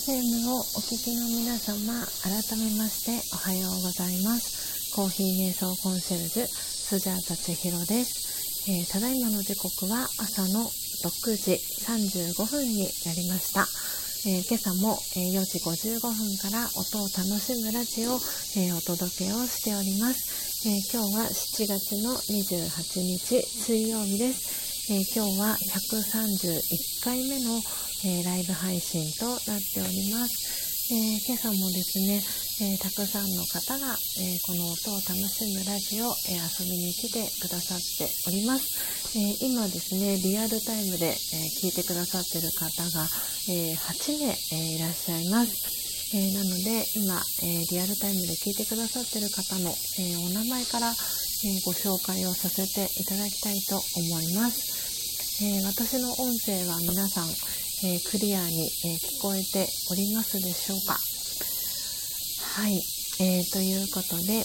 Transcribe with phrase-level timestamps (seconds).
[0.00, 1.92] FM をお聞きの皆様、
[2.24, 4.96] 改めましておはようございます。
[4.96, 10.64] コーヒー瞑想コンシェルジュ、スジャータ千尋です、えー、ただいまの時刻は朝の
[11.04, 13.68] 6時35分になりました。
[14.24, 18.20] えー、今朝も、え4時55分から音を楽しむラジオを、
[18.56, 24.69] えー、お届けをしております、え今日は7月の28日水曜日です。
[24.90, 27.62] え今日は131回目の、
[28.02, 30.90] えー、ライブ配信となっております。
[30.90, 32.18] えー、今朝もですね、
[32.66, 39.14] えー、たくさんの方が、えこの音を楽しむラジオ、え遊びに来てくださっております。
[39.14, 41.14] え今ですね、リアルタイムで、え
[41.62, 43.06] 聞いてくださっている方が、
[43.46, 46.18] え8名、えいらっしゃいます。
[46.18, 50.92] えなので、今、えリアルタイムで聞いてくださっている方の、えお名前から、
[51.42, 55.40] えご紹介をさせていただきたいと思います。
[55.42, 57.28] え私の音声は皆さん、
[57.88, 60.98] えー、クリアに、えー、聞こえておりますでしょうか？
[62.60, 62.76] はい、
[63.20, 64.44] えー、ということで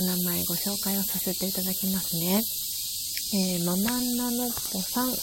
[0.00, 2.44] お名前ご紹介をさせていただきますね、
[3.34, 5.14] えママンナノッポさん、え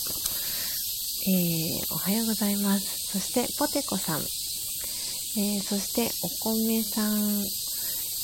[1.91, 3.11] おはようございます。
[3.11, 7.45] そしてポテコさん、えそしてお米さん、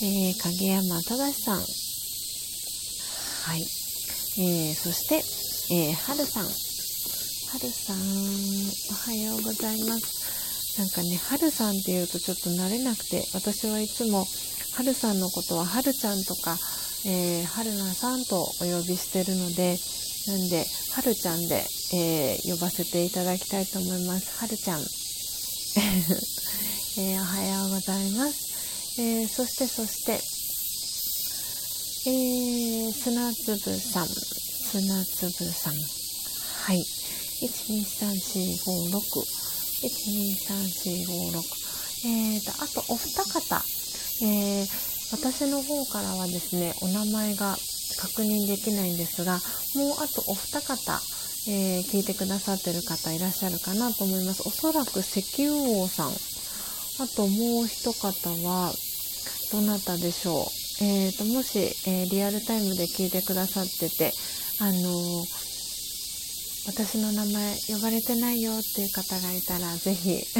[0.03, 1.65] え影山正さん。
[3.43, 5.15] はい、えそして、
[5.73, 10.79] えー、はるさんはるさん、おはようございます。
[10.79, 14.25] なんかね、はるさんって言うとちょっと慣れなくて、私はいつも、
[14.77, 16.57] はるさんのことははるちゃんとか、
[17.05, 19.75] えー、はるなさんとお呼びしてるので、
[20.27, 24.37] なんで、はるちゃんで、えー、呼ばせていただきたいと思います。
[24.39, 24.81] はるちゃん。
[27.03, 29.01] えー、おはようございます。
[29.01, 30.21] えー、そして、そして、
[32.03, 35.73] えー、砂粒さん、砂粒さん。
[35.75, 36.79] はい。
[37.41, 39.21] 1,2,3,4,5,6。
[39.85, 41.61] 1,2,3,4,5,6
[42.03, 43.63] えーと、あとお二方、
[44.23, 44.67] えー、
[45.11, 47.55] 私の方からはですね、お名前が
[47.99, 49.39] 確認できないんですが、
[49.75, 50.99] もうあとお二方、
[51.47, 54.41] えー、聞いてくださってる方いらっしゃるかなと思います。
[54.47, 55.53] おそらく石油
[55.83, 56.07] 王さん。
[56.07, 58.07] あともう一方
[58.43, 58.73] は、
[59.51, 60.60] どなたでしょう。
[60.81, 64.11] えーと、もし、えー、リアルタイムで聞いてくださってて、
[64.59, 65.51] あのー
[66.67, 70.23] 私の名前呼ばれてないよっていう方がいたらぜひ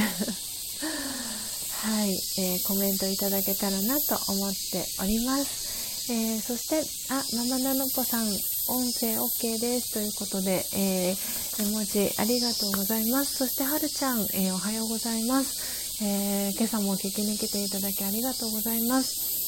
[1.81, 8.27] はい、えー、コメントいただけたらなと思っております、えー、そしてあママナノポさん
[8.67, 13.37] 音声 OK ですということで、えー、絵文字ありがとうございます。
[13.37, 19.40] そしてはるちゃん、えおはようございます、え今朝も聞きに来ていただきありがとうございます、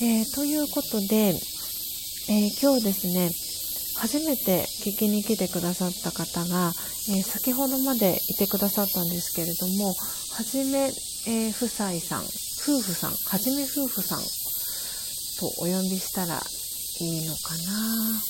[0.00, 1.34] えということで、
[2.30, 3.30] え今日ですね
[3.98, 6.70] 初めて聞きに来てくださった方が、
[7.10, 10.92] えー、先ほどまでいてくださったんですけれども、はじめ、
[11.26, 14.22] え、夫妻さん、夫婦さん、はじめ夫婦さん
[15.40, 16.38] とお呼びしたら
[17.00, 18.22] いいのかな。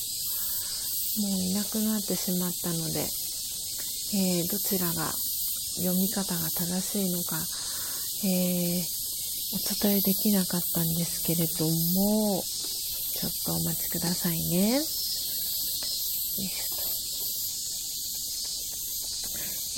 [1.20, 3.04] もういなくなってしまったので、
[4.14, 5.12] え、どちらが
[5.76, 7.36] 読み方が正しいのか、
[8.24, 8.97] え
[9.50, 9.56] お
[9.86, 14.80] 伝えできなかったんですけれども、ちょっとお待ちくださいね。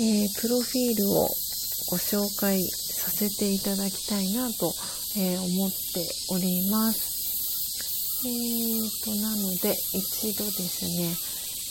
[0.00, 1.28] えー、プロフィールを
[1.88, 4.72] ご紹介させていただきたいなと、
[5.16, 8.26] えー、思っております。
[8.26, 11.16] えーと、なので、一度ですね、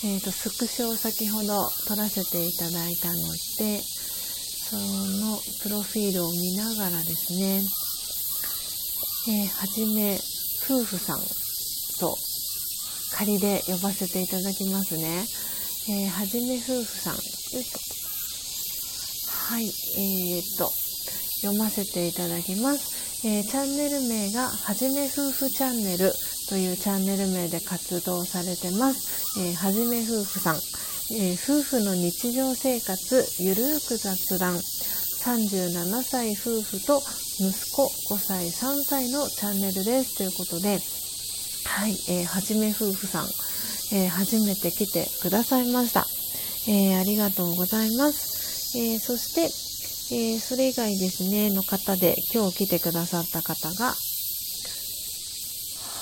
[0.03, 7.61] えーと、スクショを先ほど撮らせていただいたので、そのプロフィールを見ながらですね、
[9.29, 10.17] えー、はじめ
[10.65, 11.19] 夫婦さん
[11.99, 12.17] と
[13.15, 15.23] 仮で呼ばせていただきますね。
[15.87, 17.13] えー、はじめ夫婦さん。
[17.13, 17.19] よ
[17.61, 17.79] いしょ。
[19.53, 20.71] はい、えーと、
[21.41, 23.27] 読ませていただきます。
[23.27, 26.11] えー、チャンネル名が、はじめ夫婦チャンネル
[26.49, 29.39] というチャンネル名で活動されてます。
[29.39, 30.55] えー、はじめ夫婦さん。
[31.11, 34.59] えー、夫婦の日常生活、ゆるーく雑談。
[35.19, 37.01] 37歳夫婦と
[37.39, 40.15] 息子5歳、3歳のチャンネルです。
[40.15, 40.81] ということで、
[41.65, 43.27] はい、えー、はじめ夫婦さん、
[43.91, 46.07] えー、初めて来てくださいました。
[46.67, 48.77] えー、ありがとうございます。
[48.77, 49.41] えー、そして、
[50.15, 53.95] えー、それ以外ですね、の方で今日来てくださった方が、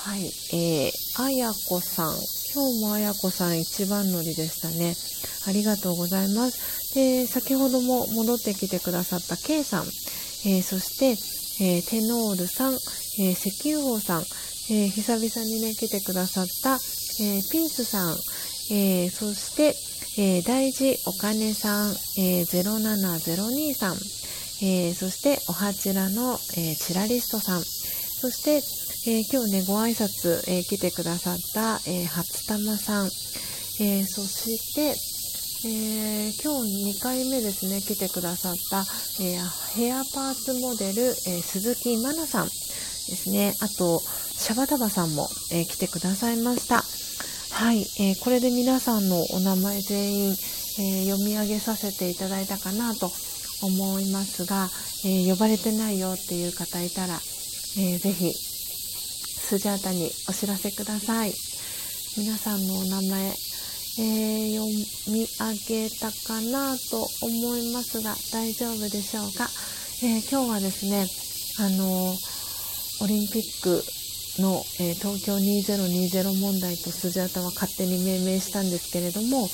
[0.03, 2.15] はい、えー、あやこさん。
[2.53, 4.95] 今日もあやこさん一番乗りでしたね。
[5.47, 6.86] ありがとうございます。
[6.97, 11.11] で、先ほども戻ってきてくださった K さん、えー、そして、
[11.63, 14.23] えー、テノールさん、えー、石油王さん、
[14.71, 16.79] え、久々にね、来てくださった、
[17.23, 18.17] え、ピンスさん、
[18.73, 19.75] え、そして、
[20.19, 23.97] え大事お金さん、え0702さん、
[24.65, 27.63] え、そしておはちらの、え、チラリストさん。
[27.63, 28.63] そして、
[29.11, 33.11] え、今日ねご挨拶、え来てくださった、え初玉さん、
[33.79, 34.95] えそして、
[35.69, 38.85] え今日2回目ですね来てくださった、
[39.21, 39.37] え
[39.75, 43.53] ヘアパーツモデル、え鈴木真奈さんですね。
[43.59, 46.83] あとシャバダバさんも、え来てくださいました。
[47.51, 50.31] はい、えこれで皆さんのお名前全員、
[50.79, 53.11] え読み上げさせていただいたかなと
[53.61, 54.69] 思いますが、
[55.05, 61.33] え、呼ばれてないよっていう方いたら、えー、ぜひスジャータにお知らせください。
[62.17, 63.33] 皆さんのお名前、
[63.99, 64.71] えー、読
[65.11, 69.49] み上げたかなと思いますが大丈夫でしょうか、
[70.03, 71.07] えー、今日はですね
[71.59, 72.13] あの
[73.01, 73.83] オリンピック
[74.41, 79.49] の、え、東京2020問題とスジャータは勝手に命名したんですけれども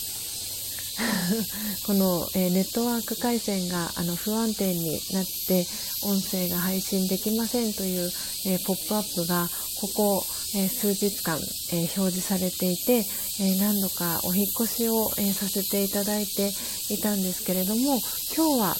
[1.86, 5.66] この、えー、ネットワーク回線があの不安定になって
[6.06, 8.12] 音声が配信できませんという、
[8.46, 9.48] えー、ポップアップが
[9.82, 10.24] ここ、
[10.56, 11.38] えー、数日間、
[11.74, 13.06] え表示されていて、
[13.42, 16.52] え何度かお引越しを、えさせていただいて
[16.90, 18.00] いたんですけれども
[18.34, 18.76] 今日は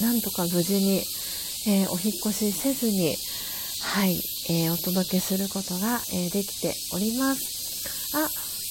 [0.00, 1.02] なんとか無事に、
[1.66, 3.16] えお引越しせずに
[3.80, 4.20] はい、
[4.50, 7.58] えお届けすることが、えできております。
[8.14, 8.28] あ、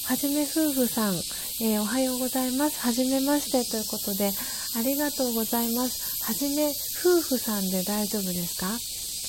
[0.08, 1.14] はじめ夫婦さん、
[1.60, 2.80] えー、おはようございます。
[2.80, 4.32] はじめましてということで、
[4.74, 6.24] ありがとうございます。
[6.24, 6.72] はじめ
[7.04, 8.68] 夫婦さんで大丈夫ですか？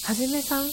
[0.07, 0.67] はじめさん、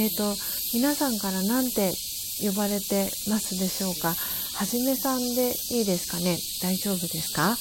[0.00, 0.34] えっ、ー、と、
[0.72, 1.92] 皆さんから何て
[2.40, 4.14] 呼ばれてますでしょうか？
[4.56, 6.38] はじめさんでいいですかね？
[6.62, 7.54] 大丈夫ですか？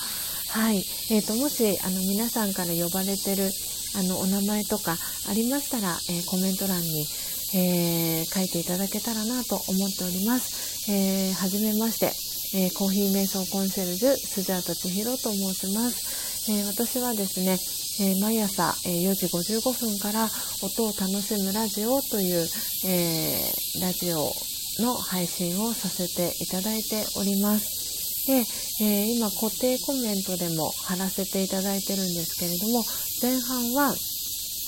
[0.55, 0.77] はい。
[1.11, 3.51] えっ、ー、と、もし、あの、皆さんから呼ばれてる、
[3.99, 4.95] あの、お名前とか
[5.27, 7.05] ありましたら、えコメント欄に、
[7.53, 10.91] え書いていただけたらなと思っております。
[10.91, 12.29] えはじめまして。
[12.51, 17.59] えー、コーヒー瞑想コンシェルジュスジャータ千尋と申します、えー、私はですね、
[18.01, 20.27] えー、毎朝、え4時55分から
[20.63, 22.47] 音を楽しむラジオという、
[22.87, 23.37] え
[23.81, 24.33] ラジオ
[24.81, 28.43] の配信をさせていただいておりますで、
[28.83, 32.83] え今固定コメントでも貼らせていただいてるんですけれども
[33.21, 33.93] 前半は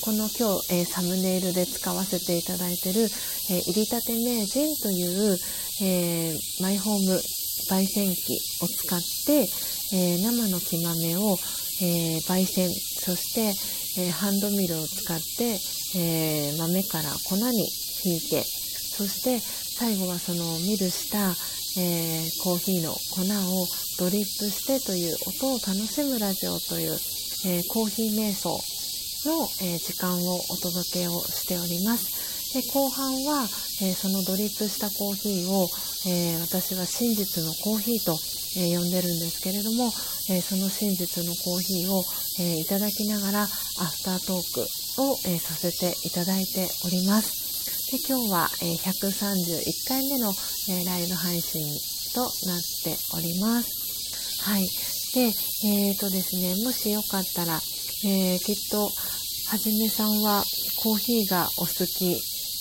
[0.01, 5.37] この今日、えー、サムネイルで使わせていただいている、えー、入りたて名人という、
[5.83, 7.21] えー、マイホーム
[7.69, 9.47] 焙煎機を使って、
[9.93, 11.37] え、生の木豆を、
[11.83, 13.53] え、焙煎そして、
[14.01, 15.59] え、ハンドミルを使って、
[15.93, 21.35] え豆から粉にひいてそして最後はそのミルした、
[21.77, 23.21] えコーヒーの粉
[23.61, 23.67] を
[23.99, 26.97] ドリップしてという音を楽しむラジオという、
[27.45, 28.59] えコーヒー瞑想
[29.27, 32.53] の、え時間をお届けをしております。
[32.53, 33.47] で後半は、
[33.81, 35.69] えー、そのドリップしたコーヒーを、
[36.05, 38.19] えー、私は真実のコーヒーと、
[38.57, 39.87] え、呼んでるんですけれども、
[40.29, 42.03] えその真実のコーヒーを、
[42.39, 44.67] えいただきながらアフタートーク
[45.01, 47.91] を、えさせていただいております。
[47.91, 50.33] で今日は、え131回目の、
[50.69, 51.63] えライブ配信
[52.13, 54.41] となっております。
[54.41, 54.67] はい。
[55.13, 55.33] で、
[55.63, 57.61] えっ、とですね、もしよかったら、
[58.03, 58.89] えきっと、
[59.51, 60.43] はじめさんは
[60.81, 62.17] コーヒーがお好き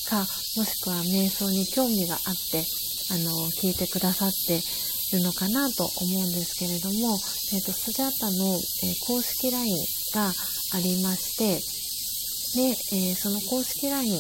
[0.09, 0.27] か
[0.57, 2.65] もしくは瞑想に興味があって
[3.11, 7.15] あの聞いてくださっているのかなと思うんですけれども、
[7.55, 9.75] えーと、スジャータの、えー、公式 LINE
[10.15, 11.59] がありまして
[12.55, 14.19] で、えー、その公式 LINE、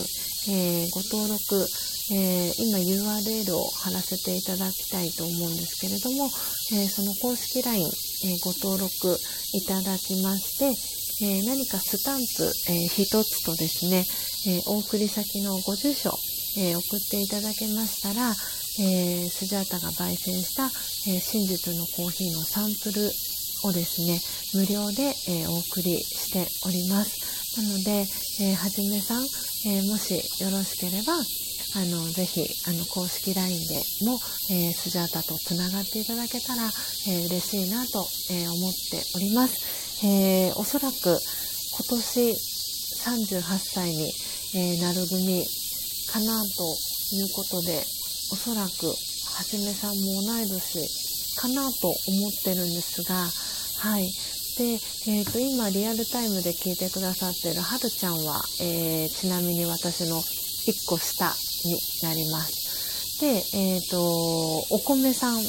[0.48, 1.66] えー、ご登録、
[2.12, 6.26] え今 URL を貼らせていただきたいと思うんですけれども、
[6.72, 9.18] えその公式 LINE、えご登録
[9.52, 10.74] いただきまして、
[11.22, 14.04] え何かスタンプ、え1つとですね、
[14.48, 16.16] えお送り先のご住所、
[16.56, 20.70] え送っていただけましたら、えスジャータが焙煎した、
[21.10, 23.10] え真実のコーヒーのサンプル
[23.64, 24.18] をですね
[24.54, 27.60] 無料で、えお送りしております。
[27.60, 28.06] なので、
[28.40, 29.26] えはじめさん、
[29.66, 31.12] えもしよろしければ
[31.76, 33.74] あのぜひあの公式 LINE で
[34.04, 34.18] も、
[34.50, 44.12] えー、スジャータとつながっていただけたら、えー、嬉しいなと、えー、思っております、えおそらく今年38歳に、
[44.54, 45.46] え、なる組
[46.10, 46.76] かなと
[47.14, 47.78] いうことで
[48.32, 53.30] おそらくはじめさんも同い年かなと思ってるんですが
[53.80, 54.12] はい。
[54.58, 54.76] で、
[55.08, 60.20] えーと、今リアルタイムで聞いてくださっているはるちゃんは、えー、ちなみに私の
[60.66, 61.34] 1個下
[61.64, 64.00] になりますで、えーと、
[64.70, 65.42] お米さん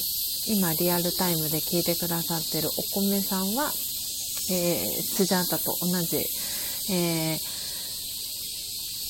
[0.48, 3.72] 今リアルタイムで聞いてくださってるお米さんは、
[4.52, 6.18] えー、スジャータと同じ、
[6.94, 7.62] えー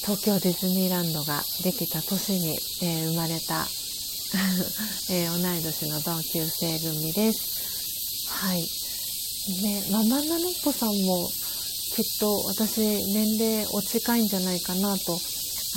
[0.01, 3.67] 東京ディズニーランドができた年に、えー、生まれた
[5.11, 8.29] えー、同い年の同級生組です。
[8.29, 8.61] はい。
[9.61, 11.29] ね、ママナノッポさんも
[11.95, 12.79] きっと私
[13.13, 15.19] 年齢お近いんじゃないかなと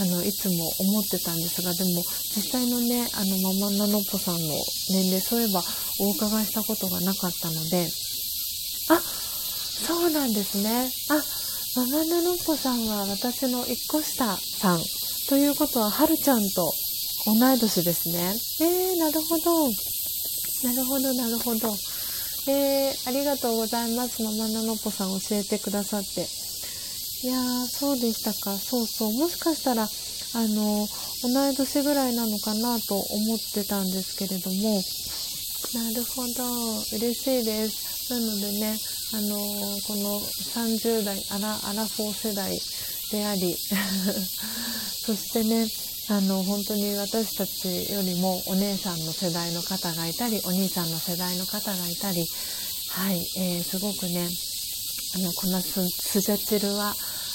[0.01, 2.03] あのいつも思ってたんですがでも
[2.35, 4.41] 実際のねあのママナノポさんの
[4.91, 5.63] 年齢そういえば
[6.01, 7.87] お伺いしたことがなかったので
[8.91, 9.01] あ
[9.85, 10.91] そうなんですね。
[11.11, 11.21] あ
[11.77, 14.81] ママナノポさんは私の1個下さん。
[15.29, 16.73] ということははるちゃんと
[17.27, 18.35] 同い年ですね。
[18.61, 19.69] えー、なるほど。
[20.63, 21.75] なるほどなるほど。
[22.47, 24.23] えー、ありがとうございます。
[24.23, 26.27] ママナノポさん教えてくださって。
[27.25, 28.59] いやー、そうでしたか。
[28.59, 29.13] そうそう。
[29.15, 29.89] もしかしたら、あ
[30.45, 30.87] の、
[31.23, 34.77] 同い年ぐらいなのかなと思ってたんですけれども、
[35.73, 36.45] なるほど。
[36.93, 38.13] 嬉しいです。
[38.13, 38.77] なのでね、
[39.17, 39.39] あの、
[39.89, 42.61] この30代、アラ、アラフォー世代
[43.11, 43.57] であり、
[45.07, 45.67] そしてね、
[46.11, 52.27] あの、本当に私たちよりもお姉さんの世代の方がいたり、お兄さんの世代の方がいたり、
[52.91, 54.29] はい、えー、すごくね、
[55.17, 56.95] あの、このススジャチルは、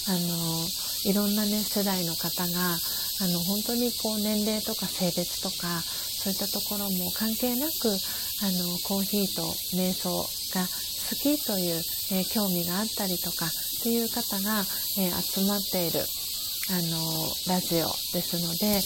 [0.09, 0.67] あの
[1.05, 2.77] いろんなね世代の方が
[3.21, 7.89] あの本当にこう年齢とか性別とかそういったところも関係なく
[8.41, 9.43] あのコーヒーと
[9.77, 11.75] 瞑想が好きという、
[12.11, 14.61] えー、興味があったりとかっていう方が、
[14.99, 16.01] えー、集まっている
[16.69, 17.01] あの
[17.49, 18.81] ラジオですので、えー、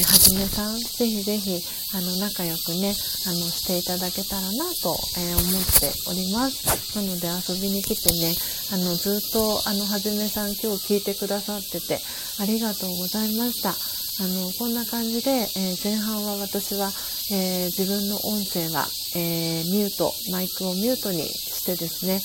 [0.00, 1.60] はじめさんぜひぜひ
[1.92, 6.96] あの仲良くねあのしていただけたらなと、えー、思っております。
[6.96, 8.32] なので遊びに来てね
[8.72, 12.00] あのずっとあのはじめさん今日聞いてくださってて
[12.40, 13.76] ありがとうございました。
[13.76, 16.90] あのこんな感じで、えー、前半は私は、
[17.30, 22.18] え自分の音声は、えミュートマイクをミュートにしてですね、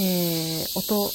[0.00, 1.10] え音を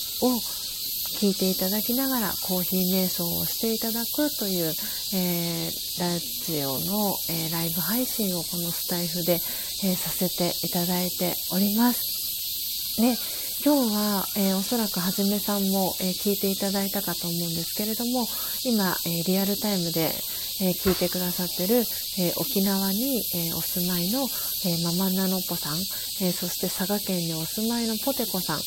[1.24, 4.74] 聞いていただきながらコーヒー瞑想をしていただくという、
[5.16, 13.00] えー、ラジオの、えー、ライブ配信をこのスタイフで、えー、させていただいております。
[13.00, 13.16] ね、
[13.64, 18.28] 今日は、えー、おそらくはじめさんも、え聞いていただいたかと思うんですけれども
[18.66, 20.12] 今、えリアルタイムで、
[20.60, 21.86] え聞いてくださってる、
[22.20, 24.28] え沖縄に、えお住まいの、
[24.68, 25.78] えママナノポさん、
[26.20, 28.60] えそして佐賀県にお住まいのポテコさん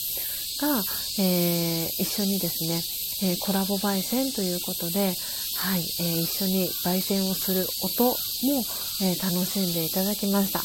[0.60, 0.82] が、
[1.18, 2.82] えー、一緒にですね、
[3.30, 5.14] えー、コラボ焙煎ということで、
[5.56, 8.14] はい、えー、一緒に焙煎をする音も、
[9.02, 10.62] え楽しんでいただきました。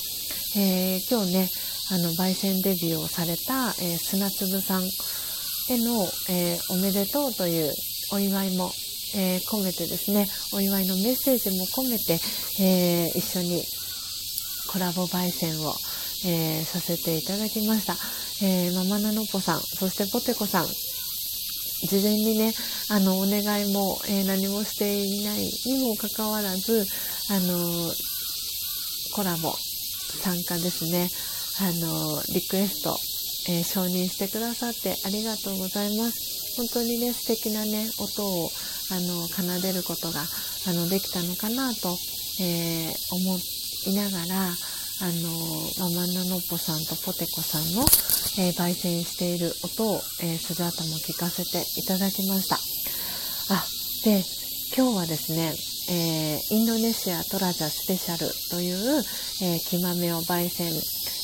[0.57, 1.49] え今日ね、
[1.91, 7.73] あの、焙煎デビューをされた、え砂粒さんへの、えおめでとうという
[8.11, 8.72] お祝いも、
[9.15, 12.19] え込めてですね、お祝いのメッセージも込めて、
[12.59, 13.63] え一緒に
[14.72, 15.73] コラボ焙煎を、
[16.26, 17.95] えさせていただきました。
[18.43, 22.53] えー、ママナノポさん、そしてポテコさん、事前にね、
[22.89, 26.85] あの、お願いも、えー、何もしていないにもかかわらず、
[27.30, 27.93] あの
[29.14, 29.53] コラボ、
[30.22, 31.10] 参加ですね、
[31.60, 32.98] あのリクエスト、
[33.52, 36.57] えー、承認してくださってありがとうございます。
[36.57, 38.52] 本当にね、素敵なね、音を、
[38.91, 40.22] あの、奏でることが、
[40.68, 41.98] あの、できたのかなと、
[42.41, 43.39] えー、思
[43.88, 44.56] いながら、
[45.02, 47.82] あの、マンナノッポさんとポテコさんの、
[48.38, 52.57] えー、焙煎している音を、えー、スジャータも聞かせていただきました。
[53.49, 53.65] あ、
[54.06, 54.22] で、
[54.78, 55.56] 今日はですね、
[55.90, 59.03] えー、インドネシアトラジャスペシャルという、
[59.41, 60.69] えー、木豆を焙煎、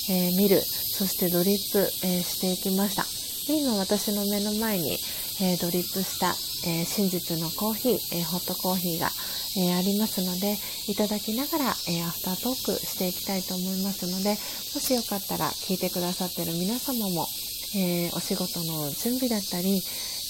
[0.09, 3.05] えー、見る、そしてドリップ、えしていきました。
[3.47, 4.99] で今私の目の前に、
[5.39, 6.35] えドリップした、
[6.67, 9.09] え真実のコーヒー、えホットコーヒーが、
[9.55, 10.57] え、ありますので、
[10.87, 14.35] いただきながら、え、アフタートークしていきたいと思いますので、も
[14.81, 17.25] しよかったら聞いてくださってる皆様も、
[17.73, 19.81] え、お仕事の準備だったり、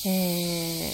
[0.05, 0.93] え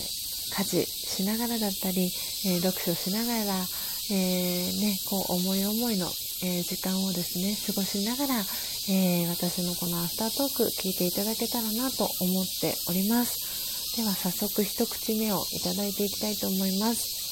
[0.56, 2.06] 家事しながらだったり、
[2.46, 3.68] え読書しながら、
[4.12, 6.12] えね、こう思い思いの、
[6.44, 8.46] え時間をですね、過ごしながら、
[8.90, 13.96] え私のこのアフタートーク聞いていただけたらなと思っております。
[13.96, 17.24] では早速一口目をいただいていきたいと思います。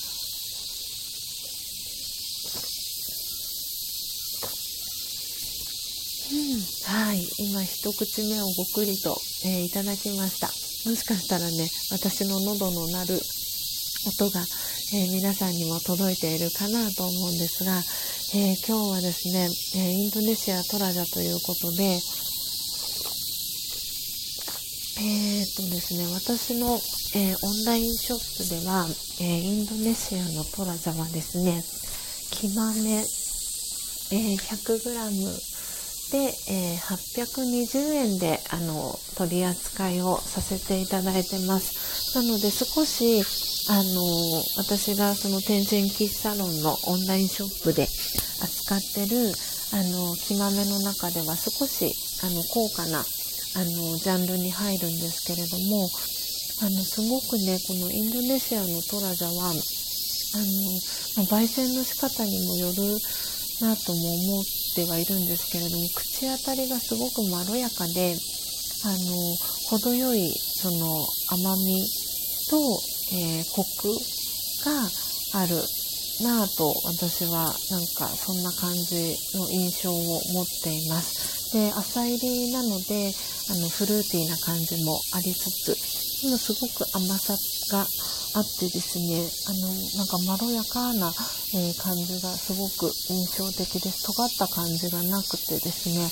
[6.86, 10.48] はい、今一口目をごくりと、えー、いただきました。
[10.90, 13.20] もしかしたらね、私の喉の鳴る
[14.08, 14.42] 音が、
[14.94, 17.82] え、皆さんにも届いているかなと思うんですが、
[18.34, 21.84] え、今日はですね、えインドネシアトラジャということで、
[25.04, 26.80] えー、っとですね、私の、
[27.14, 28.88] えオンラインショップでは、
[29.20, 31.64] えインドネシアのトラジャはですね、
[32.32, 33.04] 木豆、え
[34.12, 35.51] 100g
[36.12, 36.18] で、
[36.50, 42.20] えー、820円であの取り扱いをさせていただいてます。
[42.20, 43.24] なので少し
[43.70, 47.88] あの私がその天神キッサロンのオンラインショップで
[48.44, 49.32] 扱ってる
[49.72, 55.88] あの木豆の中では少しあの高価なあのジャンルに入るんですけれども
[56.64, 59.64] あのすごくねこのインドネシアのトラジャはあの、
[61.16, 63.00] まあ、焙煎の仕方にもよる
[63.62, 68.16] なとも思ってはいるんですけれども口当たりがすごくまろやかで
[68.84, 69.36] あの
[69.70, 71.86] 程よいその甘み
[72.50, 72.58] と、
[73.14, 73.94] えー、コク
[74.66, 74.90] が
[75.40, 75.56] ある
[76.22, 81.54] なぁと私はなんかそんな感じの印象を持っています。
[81.54, 83.12] で、朝入りなので
[83.50, 87.34] あのフルーティーな感じもありつつ、すごく甘さ
[87.74, 87.88] が
[88.34, 91.12] あってですね、あの、なんかまろやかな、
[91.54, 94.04] えー、感じがすごく印象的です。
[94.06, 96.08] 尖った感じがなくてですね、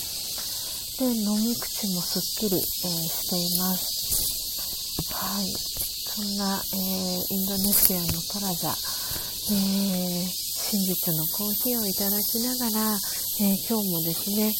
[0.98, 5.14] で、飲み口もすっきり、えー、しています。
[5.14, 5.46] はい。
[5.48, 12.98] そんな、えー、インドネシアのトラジャ、えー、真実のコーヒーをいただきながら、
[13.40, 14.52] え、今日もですね、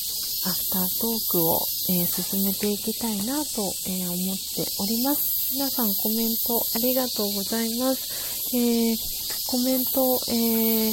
[0.47, 1.61] アフタートークを、
[1.91, 5.30] え、進めていきたいなと、え思っております。
[5.53, 8.57] 皆さんコメントありがとうございます。
[8.57, 8.95] え
[9.49, 10.91] コメント、え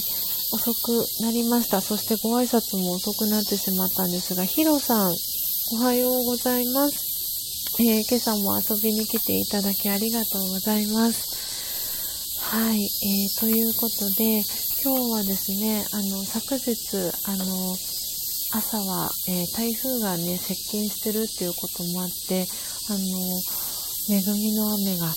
[0.52, 1.80] 遅くなりました。
[1.80, 5.16] そしてご挨拶も遅くなってしまったんですが、ヒロさん、
[5.74, 7.78] おはようございます。
[7.80, 12.42] え今朝も遊びに来ていただきありがとうございます。
[12.42, 14.42] はい、えー、ということで、
[14.84, 17.78] 今日はですね、あの、昨日、あの、
[18.54, 22.48] 朝は、えー、台風がね、接近してるっていうこともあって、
[22.90, 23.42] あの、
[24.10, 25.12] 恵みの雨が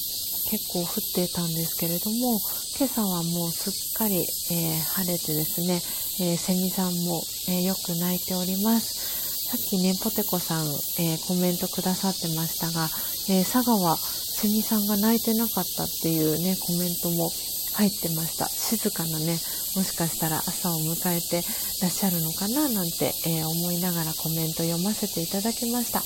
[0.51, 2.41] 結構降っていたんですけれども、
[2.77, 5.81] 今朝はもうすっかり、えー、晴れてですね、
[6.19, 9.21] えー、セミさんも、えー、よく鳴いております。
[9.51, 10.67] さっきね、ポテコさん、
[10.99, 12.89] えコメントくださってましたが、
[13.29, 17.31] え佐賀はセミさんが泣いてなかったっていうね、コメントも
[17.75, 18.49] 入ってました。
[18.49, 19.39] 静かなね、
[19.77, 21.43] もしかしたら朝を迎えて
[21.83, 26.03] らっしゃるのかななんて、え、思いながらコメント読ませていただきました。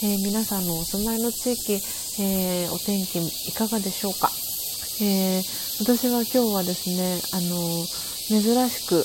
[0.00, 1.72] えー、皆さんのお住まいの地域、
[2.22, 3.18] えー、お天気
[3.48, 4.30] いかがでしょうか、
[5.02, 5.42] え
[5.80, 7.84] 私は今日はですね、あの
[8.28, 9.04] 珍しく、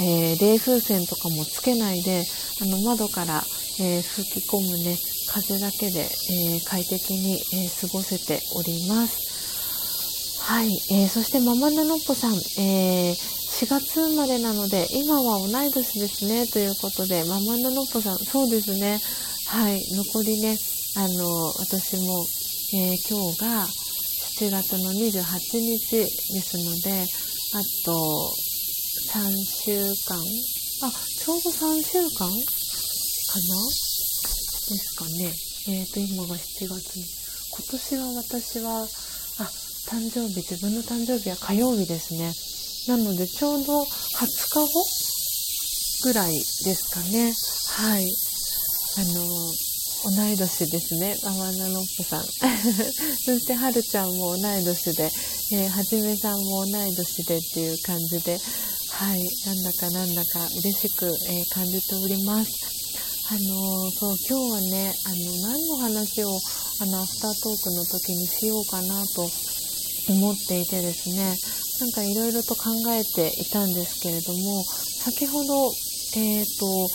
[0.00, 2.22] え冷風扇とかもつけないで、
[2.62, 3.42] あの窓から、
[3.80, 4.96] え吹き込むね、
[5.26, 10.40] 風だけで、え、快適に、え、過ごせております。
[10.42, 19.00] はい、え、そしてママナノッポさん、え4月生まれなので、今は同い年ですね、ということで、ママナノッポさん、そうですね、
[19.46, 20.58] はい、残りね、
[20.96, 22.26] あの、私も、
[22.74, 25.22] え今日が7月の28
[25.60, 26.06] 日で
[26.42, 27.06] すので、
[27.54, 28.34] あと
[29.14, 29.78] 3週
[30.10, 30.18] 間、
[30.82, 33.86] あ、ちょうど3週間かな？
[34.66, 35.32] ですかね。
[35.68, 37.04] えっ、ー、と、今が7月に。
[37.50, 38.86] 今年は私は、あ、
[39.88, 42.34] 誕生日、自分の誕生日は火曜日ですね。
[42.88, 44.84] なので、ちょうど20日後
[46.02, 46.44] ぐらいで
[46.74, 47.32] すかね。
[47.70, 48.25] はい。
[48.98, 51.16] あの、同い年ですね。
[51.24, 52.24] ママナノップさん。
[53.24, 55.10] そして、はるちゃんも同い年で、
[55.52, 58.40] えー、はじめさんも同い年でっていう感じで、
[58.90, 59.24] はい。
[59.46, 62.76] なんだかなんだか嬉しく、えー、感じております。
[63.28, 66.28] あのそう今日はねあの何の話を
[66.80, 69.28] あのアフタートークの時にしようかなと
[70.08, 71.34] 思っていてですね
[71.80, 75.72] なんかいろいろと考えていたんですけれども先ほど
[76.14, 76.88] えっ、ー、と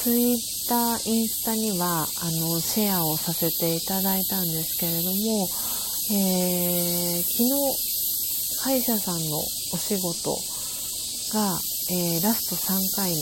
[0.00, 0.36] ツイ
[0.68, 5.48] ターインスタにはあのシェアをさせていただいたんですけれども、
[6.12, 10.36] えー、昨日歯医者さんのお仕事
[11.36, 11.58] が、
[11.90, 13.14] えー、ラスト3回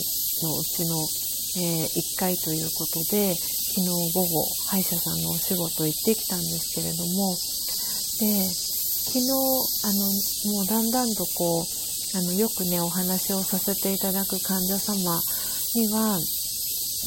[0.43, 1.23] のうちの
[1.55, 7.37] えー、1回ということで昨日午後歯医者さんのお仕事行ってきたんですけれども
[8.17, 9.29] で昨日
[9.85, 10.09] あの
[10.53, 15.21] もうだんだんとこうあのよくねお話をさせていただく患者様
[15.75, 16.17] には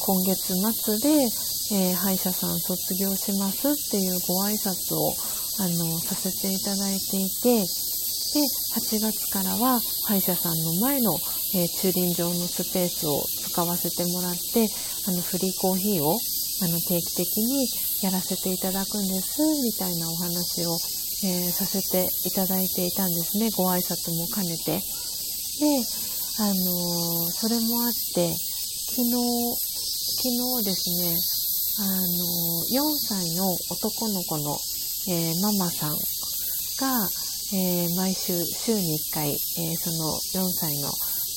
[0.01, 1.09] 今月末で、
[1.73, 5.15] えー、歯医者さん卒業しますっていうご挨拶を
[5.59, 8.43] あのさせていただいていてで
[8.75, 11.19] 8月からは歯医者さんの前の
[11.55, 14.69] えー、駐輪場のスペースを使わせてもらって
[15.09, 17.69] あのフリーコーヒーをあの定期的に
[18.03, 20.75] やらせていただくんですみたいなお話を、
[21.25, 24.77] えー、させていただいていたんですねご挨拶も兼ねて。
[24.77, 25.81] で、
[26.41, 28.35] あのー、それもあって
[28.93, 29.66] 昨日
[30.27, 31.15] 昨日ですね、
[31.79, 34.59] あの4歳の男の子の、
[35.07, 35.95] えー、ママさん
[36.83, 37.07] が、
[37.55, 39.37] え毎週週に1回、え
[39.77, 40.91] その4歳の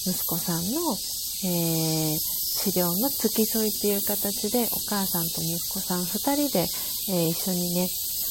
[0.07, 0.97] 息子さんの、
[1.45, 6.67] え、治療の付き添いっていう形でお母さんと息子さん2人で、
[7.09, 7.87] え、一緒にね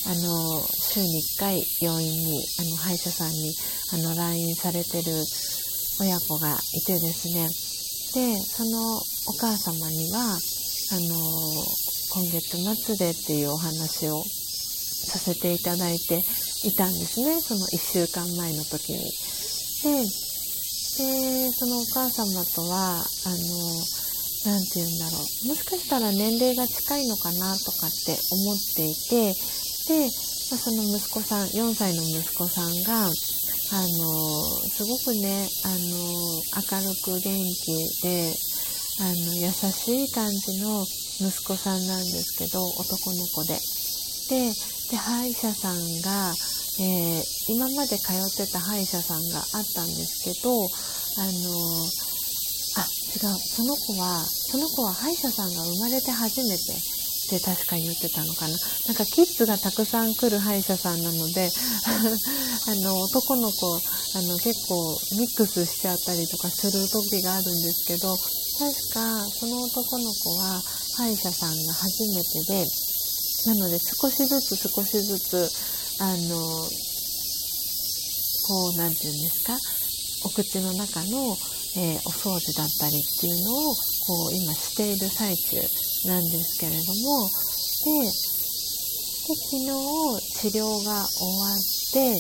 [0.07, 3.55] あの週に1回病院にあの歯医者さんに
[3.93, 5.25] あの来院されてる
[6.01, 7.49] 親子がいてですね
[8.19, 8.99] でその
[9.31, 11.15] お母様にはあの
[12.11, 16.25] 今月末でっていうお話をさせていただいて
[16.67, 18.99] いたんですねその1週間前の時に。
[18.99, 20.03] で
[20.99, 23.87] でそのお母様とはあの
[24.51, 29.31] 何て言うんだろうもしかしたら年齢が近いのかなとかって思っていて
[29.87, 30.11] で、
[30.51, 33.07] まあ、その息子さん4歳の息子さんが
[33.71, 38.35] あのすごくねあの明るく元気で
[39.01, 40.85] あの優しい感じの
[41.21, 43.59] 息子さんなんですけど男の子で。
[44.29, 44.53] で
[44.91, 46.33] で歯医者さんが、
[46.81, 51.89] えー、今まで通ってた歯医者さんがあったんですけどあの
[52.77, 56.73] あ違うその子はその子は歯医者さんが生まれて初めて
[57.29, 58.57] って確か言ってたのかな。
[58.89, 61.53] なんかキッズがたくさん来る歯医者さんなので
[62.67, 70.63] あの男の子あの結構ミックスしちゃったりとかする時があるんですけど確かその男の子は
[70.97, 72.67] 歯医者さんが初めてで
[73.47, 75.51] なので少しずつ少しずつ
[75.99, 76.69] あの
[78.47, 79.59] こう何て言うんですか
[80.25, 81.37] お口の中の、
[81.77, 83.75] えー、お掃除だったりっていうのを
[84.07, 85.88] こう今している最中。
[86.07, 87.29] なんですけれども
[87.85, 88.11] で
[89.29, 89.69] で昨日
[90.41, 91.61] 治療が終わっ
[91.93, 92.17] て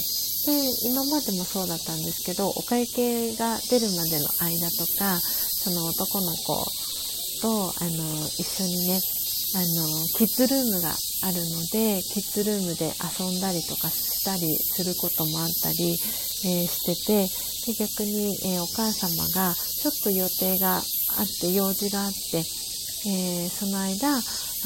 [0.46, 0.52] で
[0.88, 6.64] 今までもそうだったんですけどお会計が出るまでの間とかその男の子
[7.40, 9.00] とあの一緒にね
[9.56, 15.96] あのキッズルームがあるのでキッズルームで遊んだりとかしたりすることもあったり、
[16.44, 20.82] えー、しててで逆に、えー、お母様がちょっと予定があっ
[21.40, 22.42] て用事があって、
[23.08, 24.20] えー、その間あ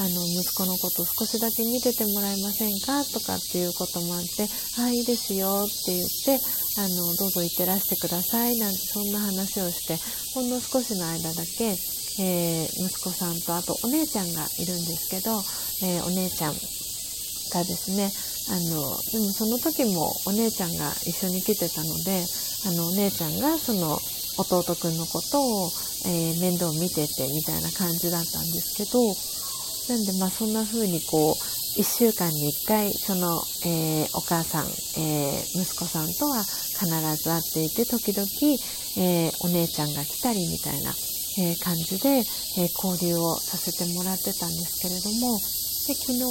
[0.09, 4.49] の息子のこと少しだけ見ててもらえませんかとかっていうこともあって
[4.83, 6.41] 「あいいですよ」って言って
[6.77, 9.97] あの「どうぞ行ってらしてください」なんてそんな話をして
[10.33, 11.77] ほんの少しの間だけ、
[12.19, 15.41] えー、息子さんとあとお姉ちゃんがいるんですけど、
[15.83, 18.11] えー、お姉ちゃんがですね
[18.49, 22.25] あのでもその時もお姉ちゃんが一緒に来てたので
[22.65, 23.99] あのお姉ちゃんがその
[24.37, 25.71] 弟くんのことを、
[26.05, 28.99] えー、面倒見ててみたいな感じだったんですけど
[29.93, 31.35] なんでまあそんな風にこう
[31.75, 34.65] 1週間に1回その、えー、お母さん、
[35.01, 36.85] えー、息子さんとは必
[37.17, 38.27] ず会っていて時々、
[38.97, 40.93] えー、お姉ちゃんが来たりみたいな、
[41.39, 45.39] え感じで、え交流をさせてもらってたんですけれども
[45.87, 46.21] で昨日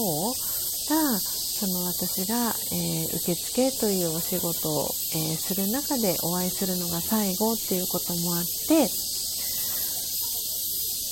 [0.88, 1.18] が
[1.62, 8.90] その私が、え受付というお仕事を、えする中でお会いするのが最後っていうこともあって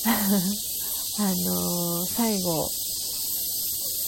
[1.23, 2.69] あのー、最後、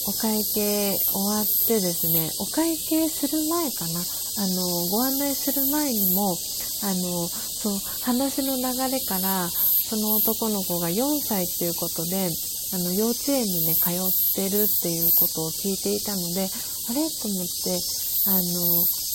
[0.09, 4.03] お会計終わってですね、お会計する前かな、
[4.39, 6.37] あの、ご案内する前にも、
[6.83, 12.31] あの、そう、話の流れから、その男の子が4歳っていうことで、
[12.73, 13.95] あの、幼稚園にね、通っ
[14.35, 16.49] てるっていうことを聞いていたので、
[16.89, 17.09] あれ？
[17.09, 17.79] と思って、
[18.27, 18.41] あの、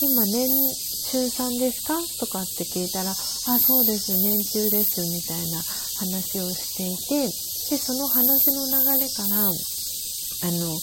[0.00, 0.48] 今年
[1.10, 1.98] 中3ですか？
[2.20, 3.14] とかって聞いたら、あ、
[3.58, 5.62] そうです、年中です、みたいな
[5.98, 7.28] 話をしていて、
[7.68, 8.64] でその話の
[8.96, 9.50] 流れからあ
[10.52, 10.80] の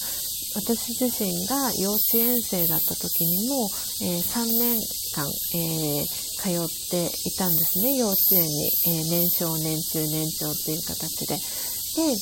[0.54, 3.68] 私自身が幼稚園生だった時にも、
[4.04, 4.80] えー、3年
[5.16, 5.26] 間、
[5.56, 7.96] えー、通っていたんですね。
[7.98, 11.36] 幼稚園に、えー、年少年中年長っていう形で。
[11.36, 12.16] で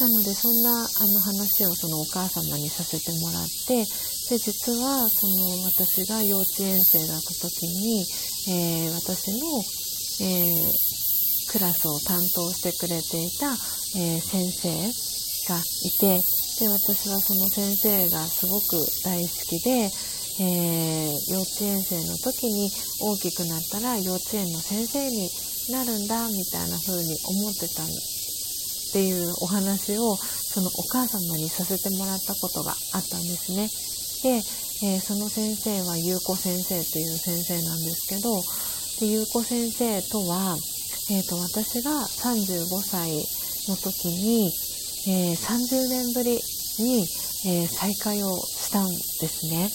[0.00, 3.84] なのでそんなあの話をそのお母様にさせてもらって
[4.32, 8.06] で実はその私が幼稚園生だった時に、
[8.48, 9.60] え私の、
[10.24, 10.72] え
[11.50, 13.50] クラスを担当してくれていた、
[13.98, 14.70] えー、先生
[15.50, 16.22] がいて
[16.62, 19.90] で私はその先生がすごく大好きで、
[20.38, 22.70] えー、幼稚園生の時に
[23.02, 25.28] 大きくなったら幼稚園の先生に
[25.74, 28.19] なるんだみたいな風に思ってたん
[28.90, 33.70] っていうお話をそのお母様にさせてもらったことがあったんですね。
[34.26, 34.42] で、
[34.82, 38.42] えー、その先生は優子先生という先生なんですけど
[39.00, 40.58] で優子先生とは、
[41.10, 43.08] えーと私が35歳
[43.68, 44.52] の時に、
[45.06, 46.40] えー、30年ぶり
[46.78, 47.06] に、
[47.46, 48.94] えー、再会をしたんで
[49.28, 49.70] すね。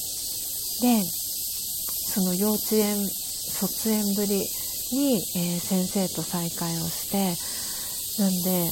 [0.82, 4.44] で、その幼稚園、卒園ぶり
[4.92, 7.36] に、えー、先生と再会をして、
[8.22, 8.72] なんで、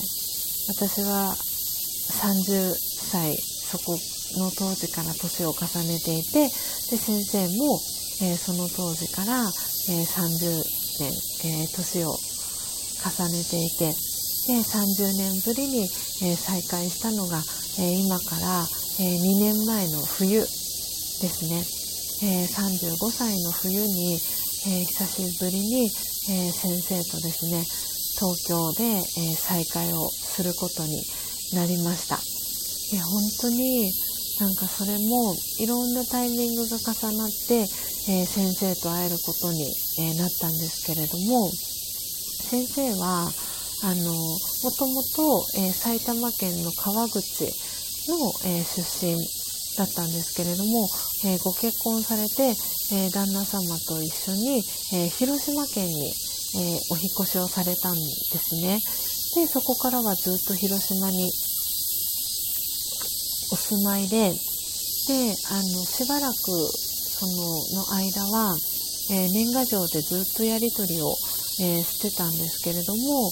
[0.67, 3.97] 私は30歳、そこ
[4.39, 7.79] の当時から年を重ねていて、で、先生も、
[8.21, 10.63] えー、その当時から、えー、30
[10.99, 11.11] 年、
[11.59, 13.91] えー、年を重ねていて、
[14.47, 15.89] で30年ぶりに、
[16.21, 17.41] え、再会したのが、
[17.79, 18.67] え、今から、
[18.99, 21.63] え、2年前の冬ですね、
[22.23, 24.19] え35歳の冬に、
[24.67, 25.89] え久しぶりに、
[26.29, 27.65] え先生とですね
[28.19, 31.03] 東京で、え再会をすることに
[31.53, 32.17] なりました。
[32.95, 33.91] で本当に
[34.39, 37.65] なんかそれもいろんなタイミングが重なって、
[38.09, 39.63] えー、先生と会えることに、
[39.99, 43.31] えー、なったんですけれども先生は
[43.83, 47.43] あのもともと、え、埼玉県の川口
[48.07, 49.19] の、え出身
[49.75, 50.87] だったんですけれども、
[51.25, 52.55] えご結婚されて、
[52.95, 54.63] え旦那様と一緒に、
[54.93, 56.13] え広島県に、
[56.55, 58.79] えお引越しをされたんですね。
[59.35, 61.31] でそこからはずっと広島に
[63.51, 67.33] お住まいでであのしばらくその
[67.81, 68.55] の間は、
[69.11, 71.15] えー、年賀状でずっとやり取りを、
[71.61, 73.31] えー、してたんですけれども、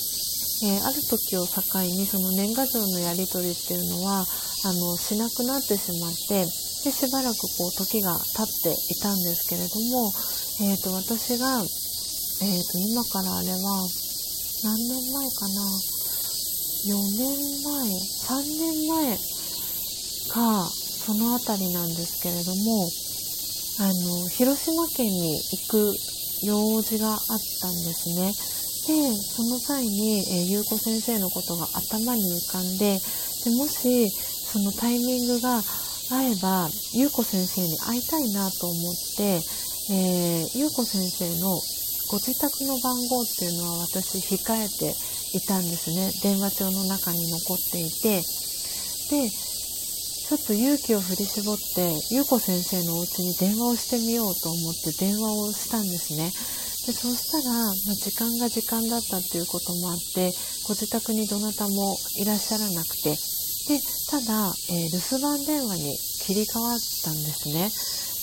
[0.63, 6.45] え、ある時を境にその年賀状のやり取りっていうのはあのしなくなってしまって
[6.83, 10.11] でしばらくこう時が経っていたんですけれども、
[10.61, 11.61] えーと、私が、
[12.41, 13.85] えーと、今からあれは
[14.65, 15.61] 何年前かな
[16.89, 19.17] ？4年前3年前
[20.33, 22.89] かその辺りなんですけれども
[23.77, 25.93] あの広島県に行く
[26.41, 27.19] 用事があっ
[27.61, 28.33] たんですね。
[28.87, 32.97] でその際に、えー、優子先生のことが頭に浮かんで
[33.45, 35.61] でもしそのタイミングが
[36.09, 39.41] 合えば優子先生に会いたいなと思って、
[39.93, 41.61] えー、優子先生の
[42.11, 44.91] ご自宅の番号っていうのは私控えて
[45.31, 46.11] いたんですね。
[46.21, 48.19] 電話帳の中に残っていて。
[48.19, 56.31] でちょっと勇気を振り絞って優子先生のお家に電話をしてみようと思って電話をしたんですね。
[56.87, 60.31] でそうしたら、まあ、時間が時間だったっていうこともあって
[60.67, 63.15] ご自宅にどなたもいらっしゃらなくて。
[63.71, 63.79] で
[64.09, 65.95] ただ、えー、留守番電話に
[66.27, 67.71] 切り替わったんですね。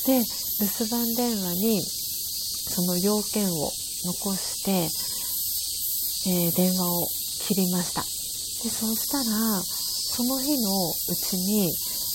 [0.05, 1.81] で留守番電話に
[2.69, 3.73] その要件を
[4.05, 4.89] 残して、
[6.31, 7.07] えー、電話を
[7.47, 8.03] 切りました。
[8.03, 11.73] でそうしたらその日のうちに、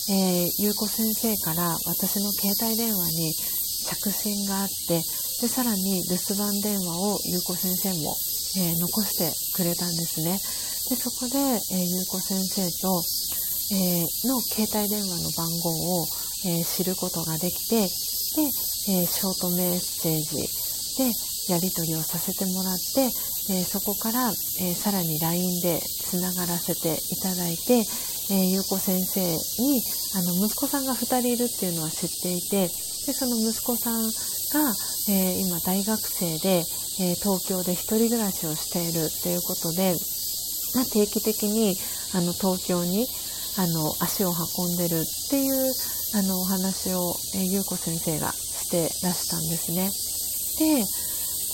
[0.10, 5.02] えー、ゆうこ先生から私の携帯電話に着信があって
[5.42, 8.16] でさらに留守番電話をゆうこ先生も、
[8.60, 10.38] えー、残してくれたんですね。
[10.90, 13.02] でそこで、えー、ゆうこ先生と、
[13.72, 16.08] えー、の携帯電話の番号を、
[16.46, 17.88] え知ることができて
[18.36, 20.38] で、えショートメッセージ
[20.98, 23.10] でやり取りをさせてもらって、
[23.54, 24.32] えそこから、
[24.62, 27.86] えさらに LINE でつながらせていただいて、
[28.32, 29.84] えー、ゆうこ先生に
[30.16, 32.70] あの息子さんが2人いるっていうのは知っていて
[33.06, 34.74] でその息子さんが、
[35.10, 36.64] え、今大学生で、
[37.02, 39.94] え、東京で1人暮らしをしているっていうことで、
[40.76, 41.76] まあ、定期的に
[42.14, 43.08] あの東京に
[43.58, 45.74] あの足を運んでるっていう
[46.16, 49.90] あのお話を、えー、ゆうこ先生がしてらしたんですね。
[50.60, 50.86] で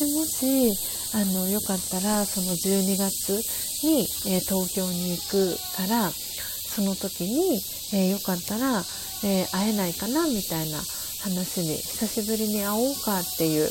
[0.05, 0.75] でもし
[1.15, 3.41] あのよかったらその12月
[3.83, 7.61] に、え東京に行くからその時に、
[7.93, 8.83] えよかったら、
[9.23, 10.79] え会えないかなみたいな
[11.23, 13.69] 話に久しぶりに会おうかっていう、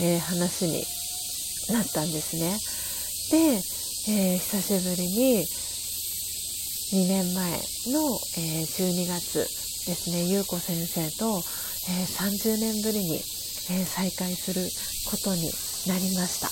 [0.00, 0.84] え話に
[1.72, 2.58] なったんですね。
[3.30, 3.62] で、
[4.08, 5.46] えー、久しぶりに
[6.92, 7.52] 2年前
[7.92, 11.42] の、えー、12月ですね優子先生と、
[11.90, 13.18] えー、30年ぶりに、
[13.70, 14.62] え再会する
[15.10, 15.50] ことに
[15.86, 16.48] なりました。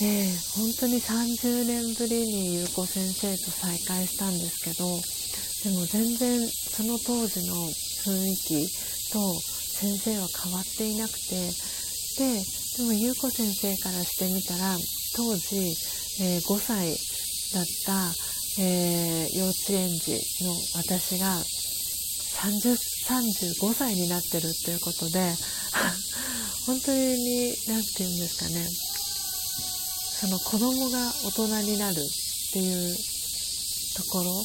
[0.00, 0.24] で
[0.56, 4.88] 本当に30年ぶりに優子先生と再会したんですけど
[5.68, 7.54] でも全然その当時の
[8.02, 11.36] 雰囲気と先生は変わっていなくて
[12.18, 12.40] で
[12.78, 14.76] でも優子先生からしてみたら
[15.14, 15.76] 当時、
[16.24, 16.96] えー、5歳
[17.52, 18.10] だった、
[18.58, 21.36] えー、幼稚園児の私が
[22.40, 25.34] 30 35歳になってるっていうことで
[26.66, 28.68] 本当に何て言うんですかね。
[30.20, 32.96] その子供が大人になるっていう
[33.96, 34.44] ところ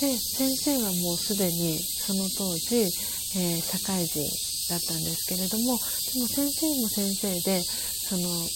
[0.00, 2.76] で先生はもうすでにその当時、
[3.36, 4.20] えー、社会人
[4.70, 5.78] だったんですけれども
[6.14, 8.48] でも先生も先生でその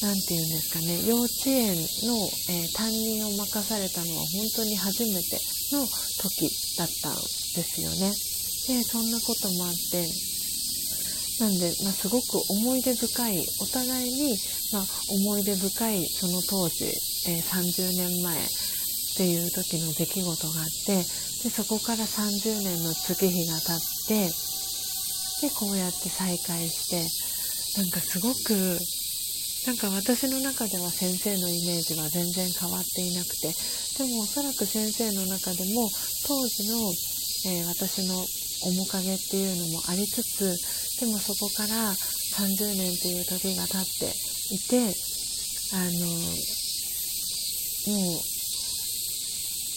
[0.00, 1.76] 何て言うんですかね幼稚園
[2.08, 5.36] の、えー、担任を任されたのは本当に初めて
[5.76, 8.12] の時だったんですよね。
[8.68, 10.06] でそんなこともあって
[11.40, 14.36] なんで、まあ、すごく思い出深いお互いに、
[14.72, 16.84] まあ、思い出深いその当時、
[17.28, 18.48] えー、30年前っ
[19.16, 21.02] ていう時の出来事があってで
[21.50, 24.28] そこから30年の月日が経って
[25.48, 28.78] でこうやって再会してなんかすごく
[29.66, 33.52] なんか私の中では先生のイメージは全然変わっていなくて
[34.00, 35.90] でもおそらく先生の中でも
[36.26, 36.80] 当時の、
[37.52, 38.16] えー、私の
[38.72, 44.08] 面影っていうのもありつつでもそこから30年っていう時が経って
[44.54, 44.96] いて
[45.76, 46.08] あの
[47.86, 48.20] もう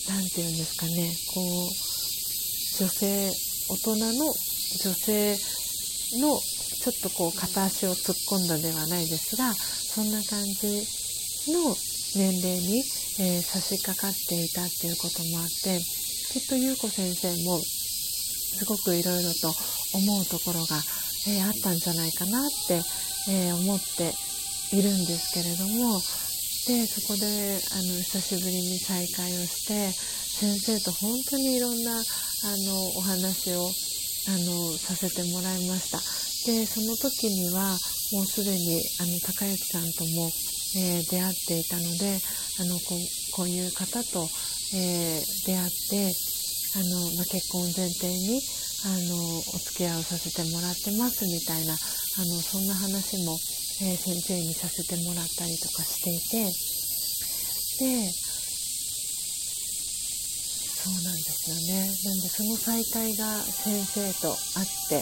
[0.08, 1.68] 何て言うんですかねこう
[2.80, 3.32] 女性
[3.70, 5.38] 大人の女性
[6.20, 6.40] の
[6.84, 10.84] ちょっとこう片足を突っ込んだではないですがそんな感じ
[11.48, 11.72] の
[12.20, 12.84] 年齢に、
[13.24, 19.48] えー、差し掛かっていたっていうこともあってきっと優子先生もすごくいろいろと
[19.96, 20.76] 思うところが、
[21.32, 22.84] えー、あったんじゃないかなって、
[23.32, 24.12] えー、思って
[24.76, 26.04] いるんですけれども
[26.68, 31.96] でそこであの久しぶりに再会をして先生と本当にいろんなあ
[32.68, 36.33] のお話をあのさせてもらいました。
[36.46, 37.72] でその時には
[38.12, 40.30] もうすでにあの高之さんとも、
[40.76, 42.20] えー、出会っていたので
[42.60, 43.00] あのこ
[43.32, 44.28] こういう方と、
[44.76, 46.12] えー、出会って
[46.76, 48.42] あの、まあ、結婚前提に
[48.84, 51.78] あのお付き合いをさせてもらってますみたいなあ
[52.28, 53.40] のそんな話も、
[53.82, 56.44] えー、先生にさせてもらったりとかしていて
[57.80, 58.12] で
[60.84, 61.80] そうなんですよね。
[61.80, 65.02] なんでその再会が先生とあって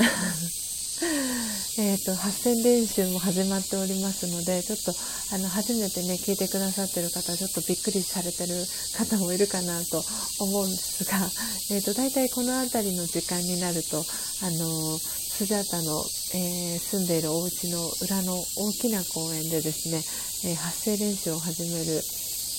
[1.78, 4.94] えと発声練習も始まっておりますのでちょっと
[5.32, 8.54] あの初めてね聞いてくださってる方ちょっとびっくりされてる
[8.96, 10.02] 方もいるかなと
[10.40, 11.30] 思うんですが、
[11.70, 14.04] えーと、大体この辺りの時間になると
[14.42, 16.04] あのスジャータの、
[16.34, 20.02] えー、住んでいるお家の裏の大きな公園でですね、
[20.44, 22.02] えー、発声練習を始める、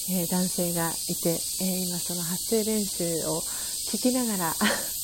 [0.10, 3.42] えー、男性がいて、え今その発声練習を
[3.92, 4.56] 聞きながら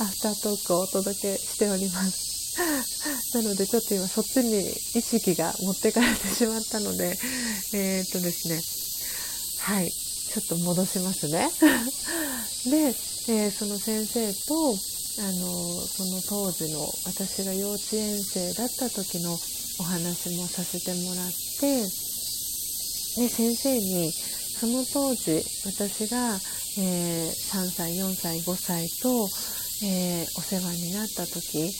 [0.00, 2.34] アフタートークをお届けしております。
[3.34, 7.18] なのでちょっと今そっちに意識が持ってかれてしまったので、
[7.74, 8.62] えー、っとですね、
[9.58, 11.50] はい、ちょっと戻しますね。
[12.70, 12.94] で、
[13.28, 14.78] えー、その先生と、
[15.16, 19.38] あの、その当時の私が幼稚園生だった時の
[19.78, 26.40] お話もさせてもらって、で、先生に、その当時私が、
[26.78, 29.28] えー、3歳、4歳、5歳と、
[29.86, 31.72] えー、お世話になった時、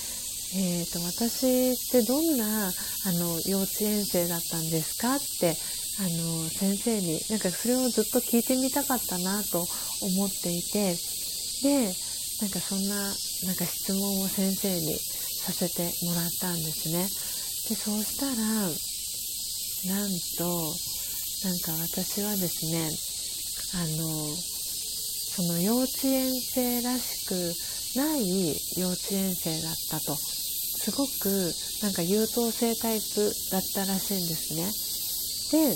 [0.56, 2.70] えーと、私ってどんなあ
[3.12, 5.56] の幼稚園生だったんですかって
[5.98, 9.58] あの先生になんかそれをずっと聞いてみたかったなと
[10.02, 10.94] 思っていて
[11.62, 11.90] で
[12.40, 17.02] なんかそんななんか質問を先生にさせてもらったんですね。
[17.68, 18.34] でそうしたら
[19.94, 20.74] なんと
[21.44, 22.90] なんか私はですね
[23.74, 24.53] あの
[25.34, 27.34] その幼稚園生らしく
[27.98, 30.16] ない幼稚園生だったと
[30.84, 34.68] すごくなんか優等生タイプだったらしいんですね。
[35.50, 35.72] で、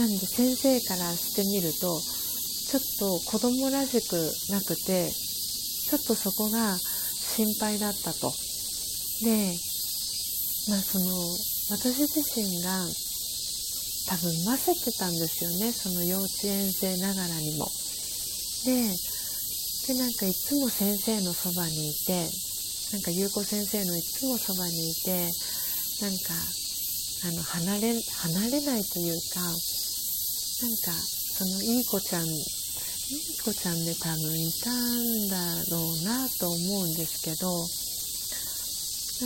[0.00, 4.16] なんで先生からしてみると、ちょっと子供らしく
[4.48, 8.32] なくて、ちょっとそこが心配だったと。
[9.20, 9.52] で、
[10.70, 11.12] まあその、
[11.76, 12.88] 私自身が
[14.06, 15.72] 多分ませてたんですよね。
[15.72, 17.70] その幼稚園生ながらにも。
[18.64, 18.96] で、
[19.88, 22.28] で、なんかいつも先生のそばにいて、
[22.94, 25.26] なんか優子先生のいつもそばにいて
[25.98, 26.30] なんか
[27.26, 29.58] あの離れ離れないというかなん
[30.78, 32.38] かそのいい子ちゃんいい
[33.42, 35.36] 子ちゃんで多分いたんだ
[35.74, 37.50] ろうなと思うんですけど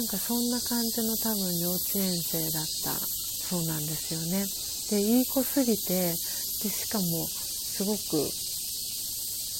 [0.00, 4.67] なんかそんな感じの多分幼稚園生だったそうなんですよね。
[4.90, 8.24] でいい子すぎてでしかもすごく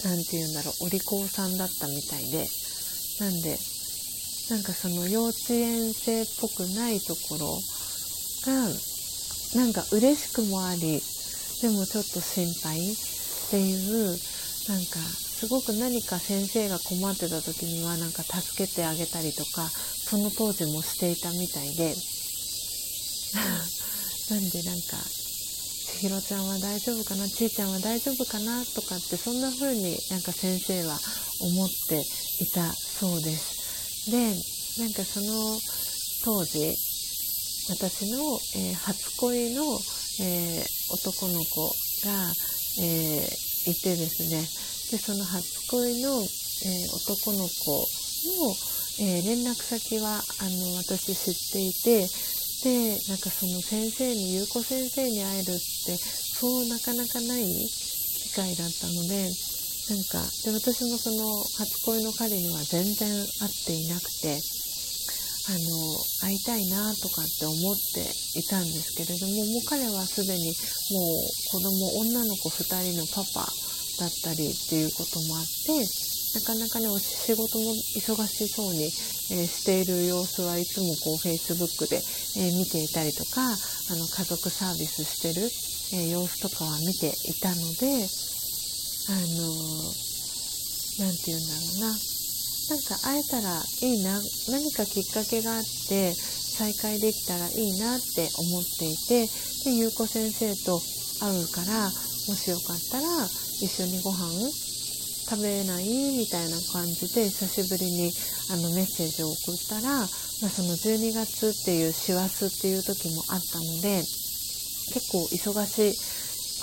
[0.08, 2.48] 何て言うんだろうお利口さんだったみたいで
[3.20, 3.58] なんで
[4.48, 7.60] なんかその幼稚園生っぽくないところ
[8.48, 8.72] が
[9.60, 11.02] なんか嬉しくもあり
[11.60, 12.96] でもちょっと心配っ
[13.50, 14.08] ていう
[14.68, 21.94] なんかすごく何か先生が困ってた時にはなんか助けてあげたりとかその当時もしていたみたいで。
[24.30, 24.98] なんでなんか
[25.98, 27.26] 千尋ちゃんは大丈夫かな？
[27.26, 28.62] ちいちゃんは大丈夫かな？
[28.62, 30.94] とかってそんな風になんか先生は
[31.42, 31.98] 思って
[32.38, 34.06] いたそうです。
[34.14, 34.30] で
[34.78, 35.58] なんかその
[36.22, 36.70] 当時
[37.74, 39.64] 私の、えー、初恋の、
[40.22, 41.66] えー、男の子
[42.06, 42.30] が、
[42.78, 44.46] えー、いてですね。
[44.94, 47.88] でその初恋の、え男の子
[48.38, 48.54] の、
[49.00, 52.06] え連絡先はあの私知っていて
[52.62, 59.30] でなんかその先生に優子先生に会えるってそうなかなかない機会だったので
[59.88, 64.42] なんかで私もその初恋の彼には全然会っていなくて
[65.48, 68.04] あの会いたいなとかって思って
[68.36, 70.52] いたんですけれどももう彼はすでに
[70.92, 73.48] もう子供女の子2人のパパ
[73.98, 85.48] だったりっていうこともあってなかなかねお仕事も忙しそうに、えー、している様子はいつもこう Facebook で、えー、見ていたりとかあの家族サービスしてる
[85.90, 87.88] えー、様子とかは見ていたので
[89.08, 89.48] あの
[91.00, 91.96] 何て言うんだろうな。
[92.68, 99.24] なんか会えたらいいな何かきっかけがあって再会できたらいいなって思っていて
[99.64, 100.78] で優子先生と
[101.24, 101.90] 会うからも
[102.36, 103.24] しよかったら
[103.64, 104.28] 一緒にご飯
[105.28, 105.84] 食べない
[106.16, 108.08] みたいな感じで久しぶりに
[108.48, 110.08] あのメッセージを送ったら、まあ、
[110.48, 114.00] その12月っていう師走っていう時もあったので
[114.88, 115.92] 結構忙し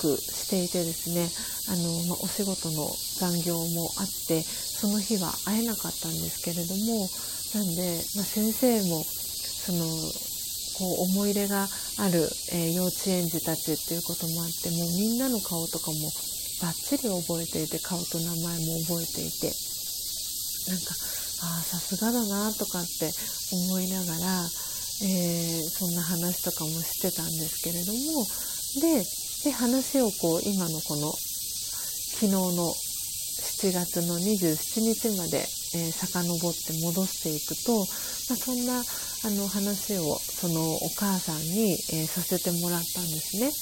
[0.02, 1.30] くしていてですね
[1.70, 2.90] あの、まあ、お仕事の
[3.22, 7.06] 残業もあってその日は会えなかったんですけれども
[7.54, 9.86] なんで、まあ、先生もその
[10.76, 11.68] こう思い入れが
[11.98, 16.10] ある、えー、幼稚園児たちっていうこともあってもうみんなの顔とかも
[16.62, 19.52] バッチリ覚えていて顔と名前も覚えていて
[20.68, 20.94] なんか
[21.42, 23.12] ああさすがだなとかって
[23.52, 24.48] 思いながら、
[25.04, 28.24] えー、そんな話とかもしてたんですけれども
[28.80, 29.04] で
[29.44, 35.38] で話をこう今のこの昨日の7月の27日まで、
[35.76, 43.52] えー、遡って戻していくと、まあ、そんなあの話をそのお母さんに、えー、させてもらったんですね。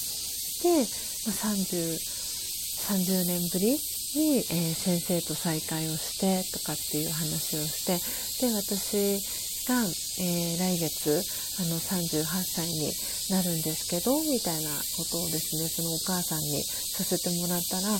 [0.63, 0.87] で、
[1.27, 2.14] まあ、30,
[2.85, 7.97] 30年ぶりに、えー、先生と再会をしてとかっていう話をして
[8.45, 9.19] で私
[9.67, 11.23] が、えー、来月
[11.59, 12.91] あの38歳に
[13.31, 17.99] なるんですけどみたいなことをですねそのお母さんにさせてもらったら「あ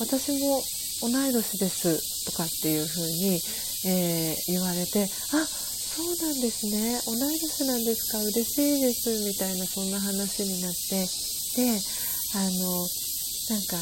[0.00, 0.62] 私も
[1.02, 3.40] 同い年です」とかっていうふうに、
[3.86, 7.00] えー、言われて「あそうなんですね。
[7.06, 8.18] 同い年なんですか？
[8.18, 11.06] 嬉しいです」みたいなそんな話になって
[11.56, 11.80] で
[12.34, 12.88] あの
[13.50, 13.76] なんか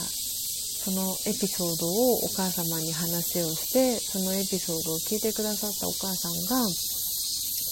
[0.83, 6.59] そのエピソードをお母様に話をしてそのエピソードを聞いてくださったお母さんが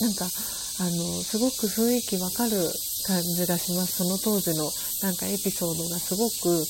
[0.07, 0.31] なんか
[0.79, 2.71] あのすごく雰囲気わかる
[3.07, 3.99] 感じがします。
[3.99, 4.71] その当時の
[5.03, 6.65] なんかエピソードがすごく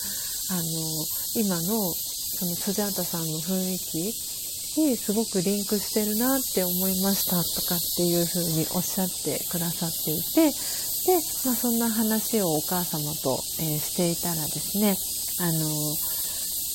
[0.51, 14.97] あの今のそのスジャータさんの雰囲気にすごくリンクしてるなって思いましたとかっていうふうにおっしゃってくださっていてで、まあ、そんな話をお母様と、えー、していたらですね
[15.41, 15.69] あの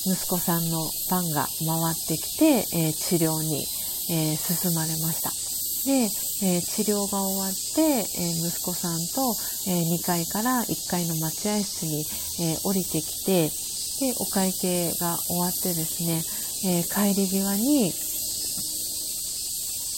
[0.05, 2.45] 息子さんの番が回ってきて、
[2.77, 3.65] えー、治療に、
[4.11, 5.31] えー、進まれました。
[5.85, 6.09] で、
[6.45, 8.03] えー、治療が終わって、え
[8.37, 9.35] 息子さんと、
[9.67, 12.05] え2階から1階の待合室に、
[12.39, 16.21] え降りてきてでお会計が終わってですね、
[16.65, 17.91] え帰り際に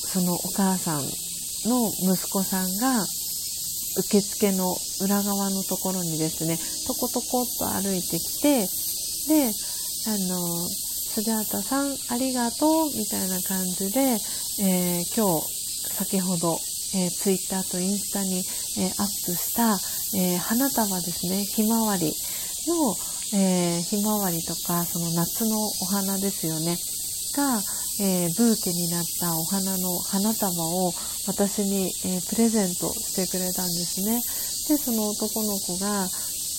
[0.07, 1.03] そのお母さん
[1.69, 3.03] の息子さんが
[3.97, 8.67] 受付の裏側のところにですねトコトコっと歩いてきて
[9.27, 9.51] で
[10.07, 13.99] あの、スジャータさんありがとうみたいな感じで、
[14.63, 15.43] えー、今日
[15.91, 16.57] 先ほど、
[16.95, 19.77] えー、ツイッターとインスタに、えー、アップした、
[20.15, 22.13] え、花束ですね、ひまわり
[22.67, 22.95] の、
[23.37, 26.77] え、ひまわりとか、その夏のお花ですよね、
[27.35, 27.61] が、
[27.99, 30.93] え、ブーケになったお花の花束を
[31.27, 34.21] 私に、え、プレゼントしてくれたんですね。
[34.69, 36.07] で、その男の子が、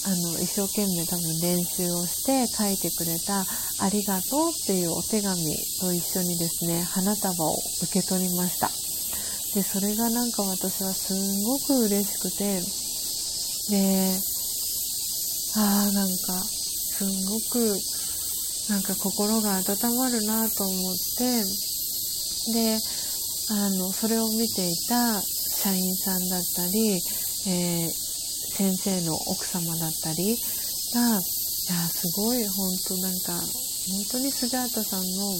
[0.09, 5.37] あの、一生懸命多分練習をして書いてくれたありがとうっていうお手紙
[5.81, 7.53] と一緒にですね、花束を
[7.85, 8.71] 受け取りました。
[9.53, 12.57] で、それがなんか私はすんごく嬉しくて、
[13.69, 14.17] で、
[15.61, 17.79] ああ、なんか、すんごく、
[18.71, 21.45] なんか心が温まるなと思って、
[22.55, 22.81] で、
[23.51, 26.97] あの、それを見ていた社員さんだったり、
[27.47, 28.08] えー、
[28.59, 30.35] 先生の奥様だったり
[30.93, 33.33] が、いや、すごい、本当なんか、
[33.89, 35.39] 本当にスジャータさんの、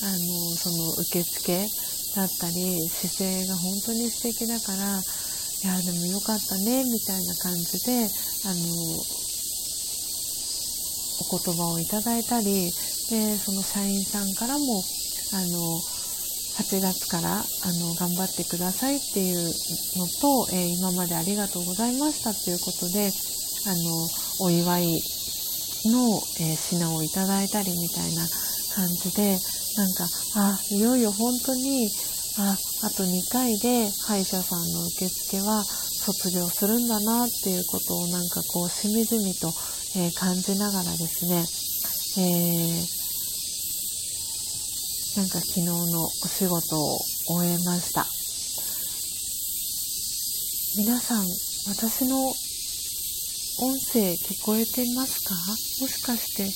[0.00, 1.68] あの、その受付
[2.16, 5.02] だったり、姿勢が本当に素敵だから、
[5.62, 8.08] いや、でもよかったね、みたいな感じで、
[8.44, 9.04] あの、
[11.20, 12.72] お言葉をいただいたり、
[13.10, 14.82] で、その社員さんからも、
[15.32, 15.82] あの、
[16.60, 17.42] 8月からあ
[17.80, 19.48] の頑張ってくださいっていう
[19.96, 23.08] のと、えー、今までありがとうございましたということで
[23.64, 25.00] あのお祝い
[25.88, 28.28] の、えー、品をいただいたりみたいな
[28.76, 29.40] 感じで
[29.78, 30.04] なんか
[30.36, 31.88] あいよいよ本当に
[32.36, 39.48] ああと2回で歯医者さんの受付は卒業するんだなっていうことをなんかこうしみじみと、
[39.96, 41.40] えー、感じながらですね、
[42.22, 42.99] えー
[45.16, 48.06] なんか昨日のお仕事を終えました。
[50.78, 51.26] 皆さん
[51.66, 52.34] 私の音
[53.92, 55.34] 声聞こえてますか？
[55.82, 56.46] もしかして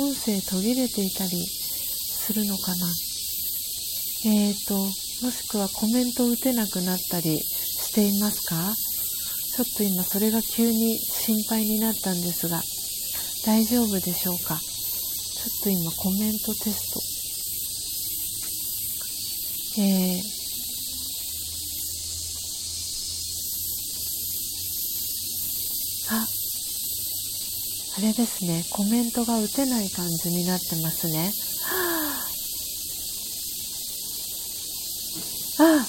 [0.00, 2.86] 音声途切れていたりするのかな？
[4.26, 8.72] えーともしくはコメント打てなくなったりしていますか？
[9.56, 12.62] ちょっと今それが急に心配になったんですが、
[13.44, 14.56] 大丈夫でしょうか？
[14.56, 14.62] ちょ
[15.50, 17.17] っと今コメントテスト。
[19.76, 20.38] えー
[26.10, 26.26] あ、
[27.98, 28.64] あれですね。
[28.70, 31.30] コメントが打てない感じになってますね。
[35.60, 35.86] ああ、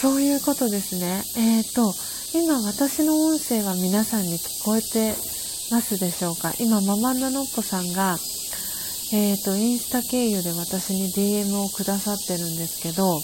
[0.00, 1.22] そういうことですね。
[1.36, 1.92] えっ、ー、と、
[2.32, 5.14] 今私の音声は皆さんに聞こえて
[5.70, 6.54] ますでしょうか？
[6.58, 8.16] 今、ママナノッポさんが、
[9.12, 13.20] えっ、ー、と、インスタ経由で私に DM をくださってるんですけど、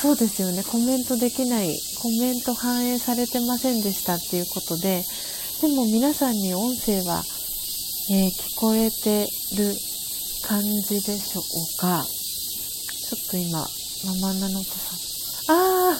[0.00, 0.64] そうですよね。
[0.64, 5.04] コメントできない、コメント反映されてませんでしたっていうことで、
[5.60, 7.24] でも皆さんに音声は、
[8.10, 9.76] えー、聞こえてる
[10.46, 11.42] 感じでしょう
[11.80, 12.06] か？
[12.06, 13.66] ちょっと今、マ
[14.28, 15.56] マナノポさん。
[15.56, 15.98] あー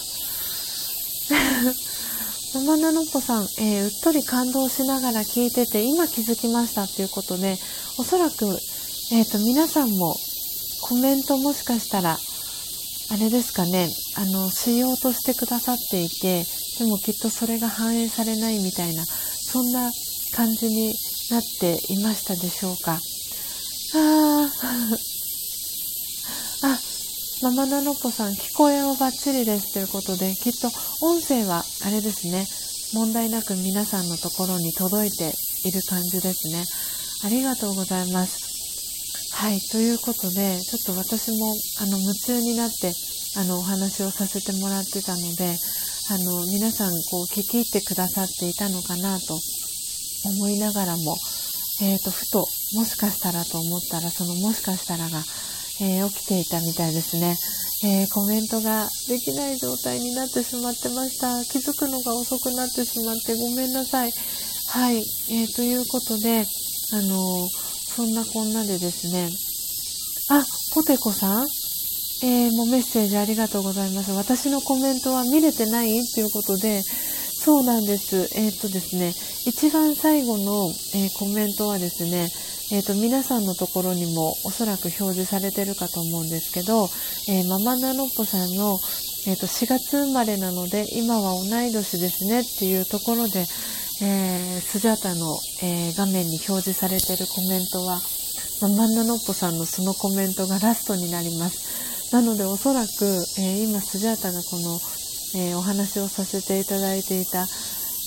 [2.58, 7.56] ママナノポさん、えー、うっとり感動しながら聞いてて、今気づきましたっていうことで、
[7.98, 8.46] おそらく、
[9.12, 10.16] えっ、ー、と、皆さんも
[10.82, 12.18] コメントもしかしたら
[13.10, 16.44] あれですかね、あの、しようとしてくださっていて、
[16.78, 19.90] でもきっとそれが反映されないみたいな、そんな
[20.34, 20.92] 感じに
[21.30, 23.00] なっていましたでしょうか。
[23.94, 24.50] あ、
[26.62, 26.78] あ、
[27.40, 30.66] ママナノポさん、聞こえはバッチリですということで、きっと
[31.06, 32.44] 音声はあれですね、
[32.92, 35.30] 問題なく皆さんのところに届いて
[35.62, 36.64] いる感じですね。
[37.22, 39.30] ありがとうございます。
[39.36, 42.92] はい、ということで、ちょっと私も、あの、夢中になって、
[43.36, 45.54] あの、お話をさせてもらってたので、
[46.10, 49.38] あの、皆さん、こう、聞き入ってくださっていたのかなと
[50.24, 51.16] 思いながらも、
[51.82, 55.22] えっ、ー、と、ふと、もしかしたらと思ったら、そのもしかしたらが、
[55.80, 57.36] えー、起きていたみたいですね。
[57.84, 61.44] えー、コメントができない状態になってしまってました。
[61.44, 64.12] 気づくのが遅くなってしまってごめんなさい。
[64.68, 66.44] はい、えー、ということで、
[66.92, 69.28] あのーそんなこんなでですね、
[70.30, 71.48] あ、ポテコさん？
[72.22, 74.12] えー、もうメッセージありがとうございます。
[74.12, 75.88] 私のコメントは見れてない？
[75.98, 76.84] っていうことで、
[77.48, 78.28] そうなんです。
[78.38, 79.14] えー、っとですね、
[79.46, 82.28] 一番最後の、えー、コメントはですね、
[82.70, 86.90] えっ、と、皆さんのところにもおそらく表示されてるかと思うんですけど、
[87.26, 88.78] えママナノッポさんの、
[89.26, 93.46] えっ、と、4月生まれなので、今は同い年ですねっていうところで、
[94.02, 97.98] え、スジャータの、え、画面に表示されてるコメントは、
[98.60, 102.12] まあ、マナノッポさんのそのコメントがラストになります。
[102.12, 104.78] なのでおそらく、え、今スジャータがこの、
[105.34, 107.46] えお話をさせていただいていた、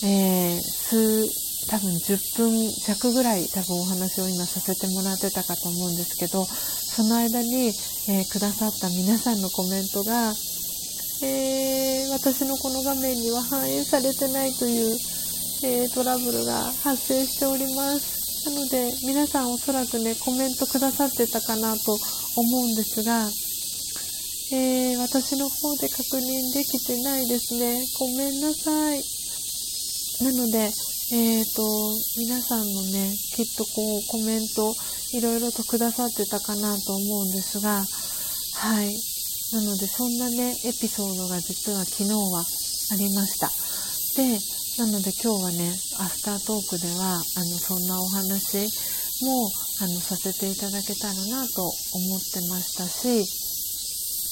[0.03, 1.27] え数、
[1.67, 7.71] 多分10分弱ぐらい多分お話を今させてもらってたかと思うんですけど、その間に、
[8.09, 10.33] えくださった皆さんのコメントが、
[11.23, 14.97] え私のこの画面には反映されてないという、
[15.63, 18.21] え、トラブルが発生しております。
[18.49, 21.97] なので、皆さんおそらくね、コメントくださってたかなと
[22.35, 23.29] 思うんですが、
[24.53, 27.85] えー、私の方で確認できてないですね。
[27.97, 29.01] ごめんなさい。
[30.25, 30.69] なので、
[31.13, 31.63] えっ、ー、と、
[32.17, 34.75] 皆さんのね、きっとこう、コメント、
[35.13, 38.91] いろいろとくださってたかなと思うんですが、はい。
[39.53, 42.43] なので、そんなね、エピソードが実は昨日は
[42.91, 43.47] ありました。
[44.21, 44.37] で、
[44.79, 48.67] なので今日はね、アフタートークでは、あの、そんなお話
[49.23, 49.49] も、
[49.79, 53.40] あの、させていただけたらなと思ってましたし、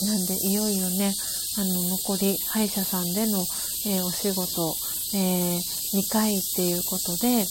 [0.05, 1.13] なんで、いよいよね、
[1.57, 3.45] あの、残り、歯医者さんでの、
[3.87, 4.75] えー、お仕事、
[5.13, 7.45] えー、2回っていうことで、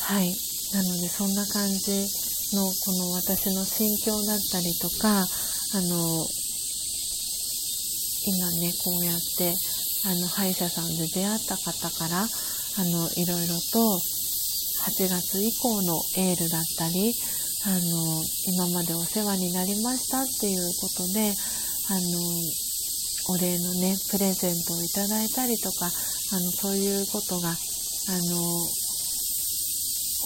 [0.00, 0.34] はい。
[0.72, 2.08] なので、そんな感じ
[2.56, 6.26] の、この私の心境だったりとか、あの、
[8.24, 9.54] 今ね、こうやって、
[10.04, 13.98] あの歯医者さんで出会った方からあのいろいろと
[14.86, 17.12] 8月以降のエールだったり
[17.66, 21.34] あの今までお世話になりましたっていうことで
[21.90, 22.02] あの
[23.30, 27.58] お礼のねプレゼントをいただいたりとかあのそういうことがあの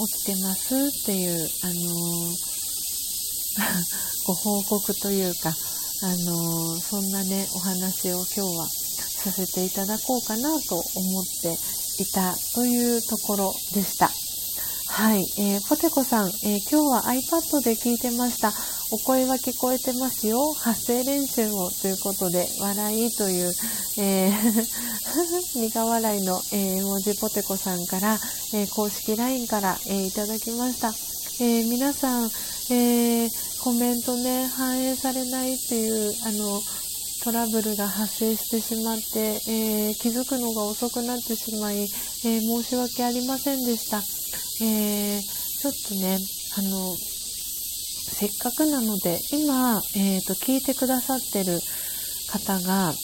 [0.07, 2.36] 起きてますっていうあの
[4.27, 5.49] ご報告というか
[6.02, 11.57] あのそんなねお話を今日はさせていただこうかなと思って
[12.02, 14.11] いたというところでした。
[14.93, 18.53] はい、えー、ポテコさん、えー、今日は iPad で聞いてました。
[18.93, 20.53] お声は聞こえてますよ。
[20.53, 23.53] 発声練習をということで、笑いという、
[23.97, 24.67] えー、
[25.57, 28.21] 苦笑いの、えー、文字ポテコさんから、
[28.53, 30.93] えー、公式 LINE から、え、いただきました。
[31.41, 32.31] え、皆さん、
[32.69, 33.31] え、
[33.65, 36.61] コメントね、反映されないっていう、あの、
[37.25, 44.03] トラブルが発生してしまって、えー、気づくのが遅くなってしまい、えー、申し訳ありませんでした。
[44.63, 46.19] えー、ちょっとね、
[46.57, 51.59] あの、せっかくなので、今、えっ、と、聞いてくださってる
[52.31, 52.95] 方が、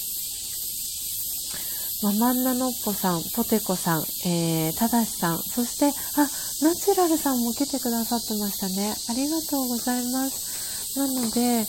[2.00, 6.28] ママンナノッポさん、ポテコさん、えー、ただしさん、そして、あ、
[6.62, 8.94] ナチュラルさんも来てくださってましたね。
[9.10, 10.96] ありがとうございます。
[10.96, 11.66] なので、えっ、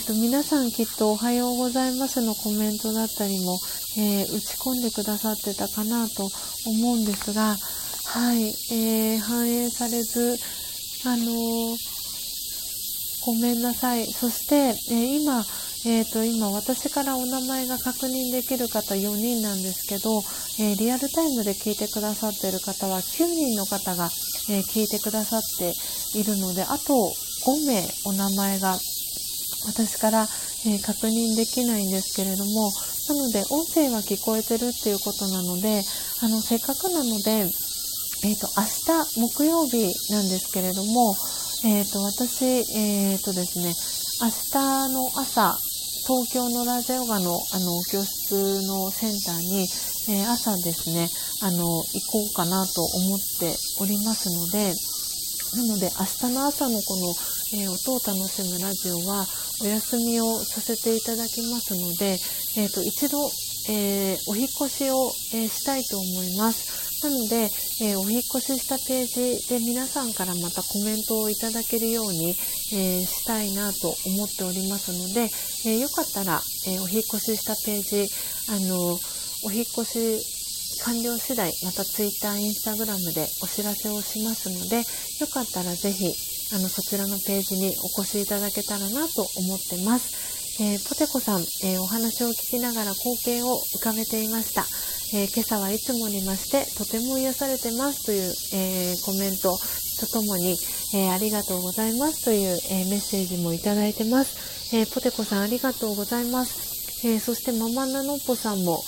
[0.00, 3.58] ー、と、皆さんきっとおはようございますのコメントだったりも、
[3.98, 6.30] えー、打ち込んでくださってたかなと
[6.66, 7.56] 思うんですが、
[8.08, 10.38] はい、えー、反映されず、
[11.04, 11.76] あのー、
[13.26, 14.06] ごめんなさい。
[14.06, 15.44] そして、えー、今、
[15.84, 20.22] えー、と、今私からお名前が確認できる方4人なんですけど、
[20.58, 24.08] えー、リアルタイムで聞いてくださっている方は9人の方が、
[24.50, 25.74] えー、聞いてくださって
[26.18, 28.78] いるので、あと5名お名前が
[29.66, 30.28] 私から、
[30.66, 32.72] え確認できないんですけれども、
[33.08, 35.82] なので音声は聞こえてるっていうことなので、
[36.22, 37.46] あの、せっかくなので、
[38.24, 41.16] えっ、と、明日木曜日なんですけれども、
[41.64, 42.44] えっ、と、私、
[42.76, 43.74] えっ、とですね、
[44.22, 45.58] 明日の朝、
[46.06, 49.66] 東京のラジオガのあの教室のセンターに、
[50.08, 51.08] えー、朝ですね、
[51.42, 54.72] あの、行こうかなと思っておりますので、
[55.56, 57.10] なので明日の朝のこの、
[57.58, 59.26] えー、音を楽しむラジオは
[59.62, 62.18] お休みをさせていただきますので、
[62.56, 63.18] えーと、一度、
[63.68, 66.85] え、お引越しを、えしたいと思います。
[67.02, 67.50] なので、
[67.82, 75.28] えー、お引越ししたページで皆さんからまたコメントをいただけるように、えー、したいなと思っておりますので、
[75.68, 78.08] えー、よかったら、えお引越ししたページ、
[78.50, 78.98] あの、
[79.44, 80.36] お引越し
[80.82, 86.12] 完了次第、また Twitter、Instagram でお知らせをしますので、よかったらぜひ、
[86.54, 90.62] あの、そちらのページにお越しいただけたらなと思ってます。
[90.62, 94.64] えー、ポテコさん、えー、お話を聞きながら光景を浮かべていました。
[95.14, 99.56] えー、今朝はいつもにましてとても癒されてますという、えー、コメント
[100.00, 100.56] とともに、
[100.94, 104.76] えー、ありがとうございますという、えメッセージもいただいてます。
[104.76, 107.06] えポテコさんありがとうございます。
[107.06, 108.82] えそしてママナノッポさんも、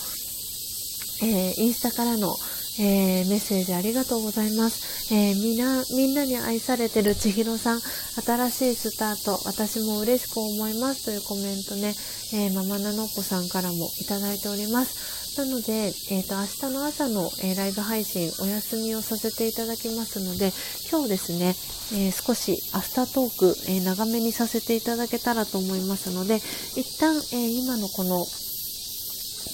[1.22, 2.36] えインスタからの、
[2.80, 5.12] え、メッセージありがとうございます。
[5.12, 11.94] えー、みんな、みんなに愛されてる千尋さん、新しいスタート、私も嬉しく思いますというコメントね、
[12.34, 15.17] え、ママナノッポさんからもいただいております。
[15.38, 20.50] なので、え、ー、と、明日の朝の、えー、ライブ配信お休みをさせていただきますので、
[20.90, 21.54] 今日ですね、
[21.94, 26.42] えー、少しアフタートーク、え長めにさせていただけたらと思いますので、
[26.74, 28.26] 一旦、え今のこの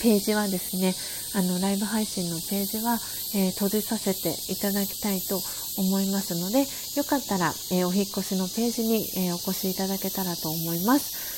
[0.01, 0.95] ページはですね、
[1.35, 2.99] あの、ライブ配信のページは、
[3.35, 5.39] え閉じさせていただきたいと
[5.77, 6.61] 思いますので、
[6.97, 11.34] よかったら、えお引越しのページに、えお越しいただけたらと思います。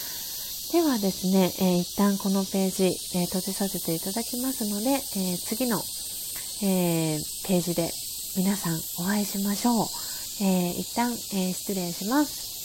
[0.73, 2.85] ではですね、えー、一旦このページ、
[3.17, 5.79] えー、閉じさせていただきますので、えー、次の、
[6.63, 7.91] えページで
[8.37, 9.87] 皆さんお会いしましょう。
[10.43, 12.56] え一旦、え失礼します。